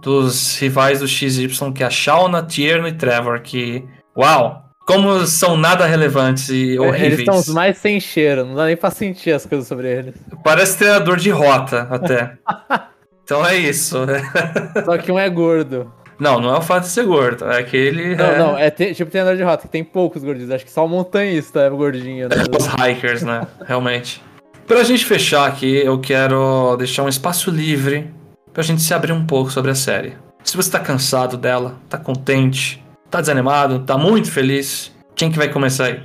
[0.00, 3.84] dos rivais do XY, que é a Shauna, Tierno e Trevor, que,
[4.16, 7.18] uau, como são nada relevantes e Eles horríveis.
[7.18, 10.14] estão os mais sem cheiro, não dá nem pra sentir as coisas sobre eles.
[10.42, 12.38] Parece treinador de rota, até.
[13.22, 13.98] então é isso.
[14.86, 15.92] Só que um é gordo.
[16.18, 18.38] Não, não é o fato de ser gordo, é que ele Não, é...
[18.38, 20.50] não, é te- tipo treinador de rota, que tem poucos gordinhos.
[20.50, 22.36] Acho que só o montanhista é gordinho, né?
[22.58, 23.46] Os hikers, né?
[23.66, 24.20] Realmente.
[24.68, 28.12] Pra gente fechar aqui, eu quero deixar um espaço livre
[28.52, 30.14] pra gente se abrir um pouco sobre a série.
[30.44, 35.50] Se você tá cansado dela, tá contente, tá desanimado, tá muito feliz, quem que vai
[35.50, 36.02] começar aí?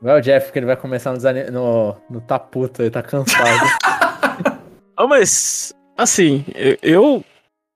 [0.00, 1.18] Vai o Jeff, que ele vai começar no,
[1.52, 3.66] no, no tá puto, ele tá cansado.
[4.98, 7.24] Ah, mas, assim, eu, eu,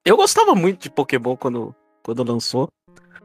[0.03, 2.67] eu gostava muito de Pokémon quando, quando lançou.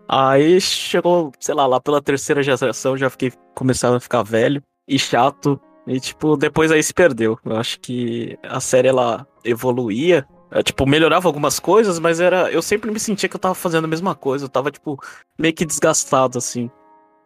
[0.07, 4.99] Aí chegou, sei lá, lá pela terceira geração, já fiquei começando a ficar velho e
[4.99, 5.59] chato.
[5.87, 7.39] E, tipo, depois aí se perdeu.
[7.45, 10.27] Eu acho que a série, ela evoluía.
[10.51, 12.51] é, tipo, melhorava algumas coisas, mas era.
[12.51, 14.45] Eu sempre me sentia que eu tava fazendo a mesma coisa.
[14.45, 14.99] Eu tava, tipo,
[15.39, 16.71] meio que desgastado, assim,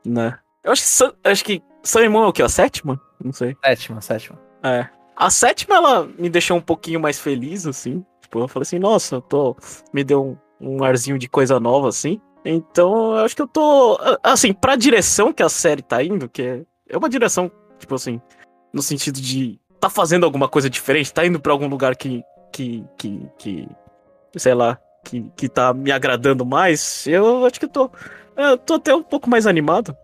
[0.04, 0.38] né?
[0.62, 2.42] Eu acho que, Sun- acho que Sun and Moon é o quê?
[2.42, 3.00] A sétima?
[3.22, 3.56] Não sei.
[3.64, 4.38] sétima, sétima.
[4.62, 4.86] É.
[5.16, 8.04] A sétima, ela me deixou um pouquinho mais feliz, assim.
[8.20, 9.56] Tipo, eu falei assim, nossa, eu tô.
[9.92, 12.20] Me deu um, um arzinho de coisa nova, assim.
[12.44, 13.98] Então, eu acho que eu tô.
[14.22, 18.20] Assim, pra direção que a série tá indo, que é, é uma direção, tipo assim,
[18.72, 19.58] no sentido de.
[19.78, 22.22] Tá fazendo alguma coisa diferente, tá indo pra algum lugar que.
[22.52, 22.84] que.
[22.96, 23.28] que.
[23.38, 23.68] que
[24.36, 27.90] sei lá, que, que tá me agradando mais, eu acho que tô.
[28.36, 29.96] Eu tô até um pouco mais animado.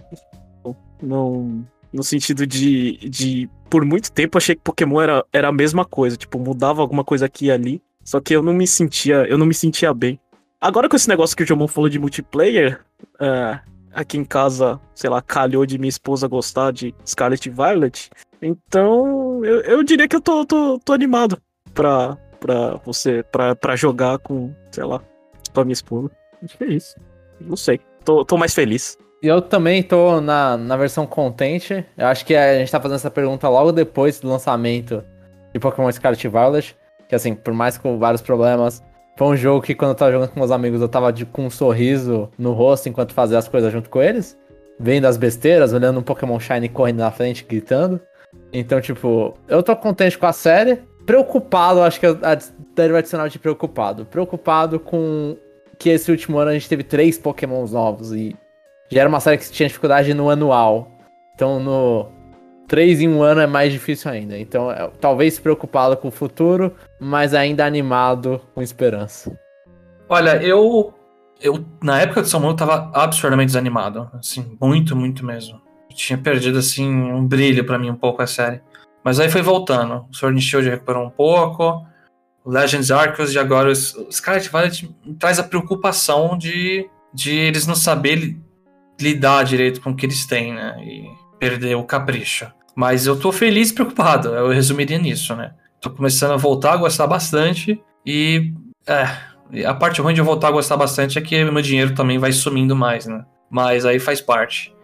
[1.03, 1.67] Não.
[1.93, 3.49] No sentido de, de.
[3.71, 6.17] Por muito tempo achei que Pokémon era, era a mesma coisa.
[6.17, 7.83] Tipo, mudava alguma coisa aqui e ali.
[8.05, 9.27] Só que eu não me sentia.
[9.29, 10.21] Eu não me sentia bem.
[10.61, 12.81] Agora com esse negócio que o Jomon falou de multiplayer,
[13.21, 13.61] é,
[13.97, 18.11] aqui em casa, sei lá, calhou de minha esposa gostar de Scarlet Violet.
[18.43, 21.41] Então, eu, eu diria que eu tô, tô, tô animado
[21.73, 25.01] pra, pra você, pra, pra jogar com, sei lá,
[25.53, 26.11] com a minha esposa.
[26.45, 26.95] Acho que é isso.
[27.41, 27.81] Não sei.
[28.05, 28.99] Tô, tô mais feliz.
[29.23, 31.85] eu também tô na, na versão contente.
[31.97, 35.03] Eu acho que a gente tá fazendo essa pergunta logo depois do lançamento
[35.55, 36.77] de Pokémon Scarlet Violet.
[37.09, 38.83] Que assim, por mais com vários problemas,
[39.17, 41.47] foi um jogo que quando eu tava jogando com meus amigos eu tava de, com
[41.47, 44.39] um sorriso no rosto enquanto fazia as coisas junto com eles.
[44.79, 47.99] Vendo as besteiras, olhando um Pokémon Shiny correndo na frente, gritando.
[48.53, 50.83] Então, tipo, eu tô contente com a série.
[51.07, 52.39] Preocupado, acho que a
[52.75, 54.05] deriva adicional de preocupado.
[54.05, 55.35] Preocupado com
[55.79, 58.37] que esse último ano a gente teve três Pokémons novos e
[58.91, 60.91] já era uma série que tinha dificuldade no anual.
[61.35, 62.09] Então no
[62.67, 64.39] três em um ano é mais difícil ainda.
[64.39, 69.39] Então é, talvez preocupado com o futuro, mas ainda animado com esperança.
[70.09, 70.93] Olha, eu
[71.41, 75.61] eu na época de Samuel eu tava absurdamente desanimado, assim, muito, muito mesmo.
[75.91, 78.61] Eu tinha perdido assim um brilho para mim um pouco a série.
[79.05, 80.07] Mas aí foi voltando.
[80.11, 81.87] O Sword and Shield recuperou um pouco.
[82.45, 88.41] Legends Arceus e agora os, Scarlet Violet traz a preocupação de, de eles não saberem
[89.01, 90.77] lidar direito com o que eles têm, né?
[90.81, 91.09] E
[91.39, 92.47] perder o capricho.
[92.75, 95.55] Mas eu tô feliz e preocupado, eu resumiria nisso, né?
[95.81, 98.53] Tô começando a voltar a gostar bastante e.
[98.87, 102.19] É, a parte ruim de eu voltar a gostar bastante é que meu dinheiro também
[102.19, 103.25] vai sumindo mais, né?
[103.51, 104.75] Mas aí faz parte.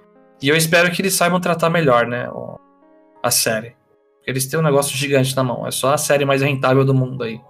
[0.41, 2.29] E eu espero que eles saibam tratar melhor, né?
[3.23, 3.77] A série.
[4.27, 5.67] Eles têm um negócio gigante na mão.
[5.67, 7.41] É só a série mais rentável do mundo aí,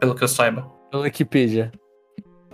[0.00, 0.66] pelo que eu saiba.
[0.90, 1.70] Pela Wikipedia.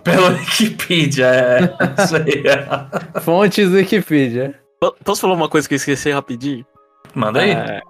[0.03, 2.03] Pela Wikipedia, é.
[2.03, 2.43] Isso aí.
[2.45, 3.19] É.
[3.21, 4.59] Fontes Wikipedia.
[5.03, 6.65] Posso falar uma coisa que eu esqueci rapidinho?
[7.13, 7.51] Manda aí.
[7.51, 7.81] É,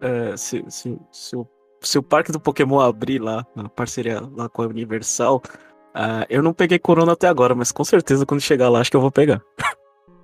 [0.00, 1.46] é, se, se, se, o,
[1.80, 5.42] se o parque do Pokémon abrir lá, na parceria lá com a Universal,
[5.94, 8.96] uh, eu não peguei Corona até agora, mas com certeza quando chegar lá acho que
[8.96, 9.40] eu vou pegar.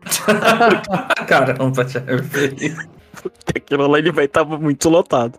[1.26, 1.86] Caramba,
[3.54, 5.38] Aquilo lá ele vai estar tá muito lotado.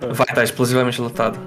[0.00, 1.38] Vai estar tá explosivamente lotado.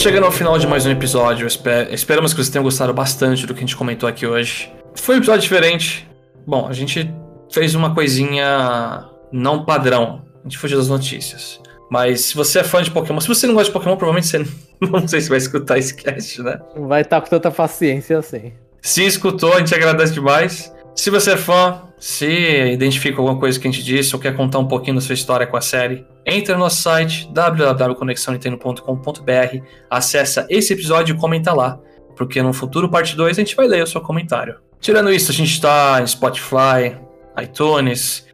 [0.00, 1.46] Estamos chegando ao final de mais um episódio.
[1.46, 4.72] Esperamos que vocês tenham gostado bastante do que a gente comentou aqui hoje.
[4.94, 6.08] Foi um episódio diferente.
[6.46, 7.12] Bom, a gente
[7.52, 10.24] fez uma coisinha não padrão.
[10.40, 11.60] A gente fugiu das notícias.
[11.90, 14.38] Mas se você é fã de Pokémon, se você não gosta de Pokémon, provavelmente você
[14.80, 16.58] não sei se vai escutar esse cast, né?
[16.74, 18.54] Não vai estar com tanta paciência assim.
[18.80, 20.74] Se escutou, a gente agradece demais.
[20.94, 24.34] Se você é fã, se identifica com alguma coisa que a gente disse ou quer
[24.34, 30.46] contar um pouquinho da sua história com a série, entre no nosso site www.conexãonintendo.com.br, acessa
[30.48, 31.78] esse episódio e comenta lá,
[32.16, 34.56] porque no futuro parte 2 a gente vai ler o seu comentário.
[34.80, 36.96] Tirando isso, a gente está em Spotify,
[37.42, 38.26] iTunes.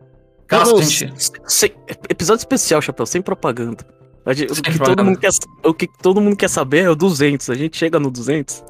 [0.47, 1.12] Caso gente...
[1.47, 1.72] sem,
[2.09, 3.84] episódio especial, Chapéu, sem propaganda.
[4.24, 4.47] O que,
[4.78, 5.30] todo mundo quer,
[5.64, 7.51] o que todo mundo quer saber é o 200.
[7.51, 8.64] A gente chega no 200?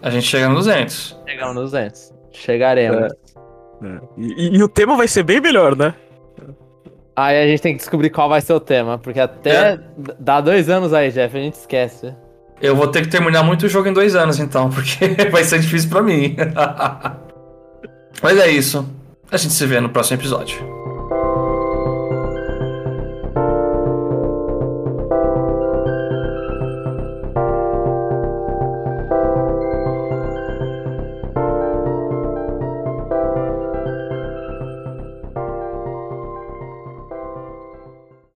[0.00, 1.18] A gente chega no 200.
[1.26, 2.12] Chegamos no 200.
[2.32, 3.02] Chegaremos.
[3.02, 3.08] É.
[3.84, 4.00] É.
[4.16, 5.94] E, e, o tema vai ser bem melhor, né?
[7.14, 9.80] Aí a gente tem que descobrir qual vai ser o tema, porque até é.
[10.18, 12.14] dá dois anos aí, Jeff, a gente esquece.
[12.60, 15.58] Eu vou ter que terminar muito o jogo em dois anos, então, porque vai ser
[15.58, 16.36] difícil para mim.
[18.22, 18.88] Mas é isso.
[19.30, 20.81] A gente se vê no próximo episódio.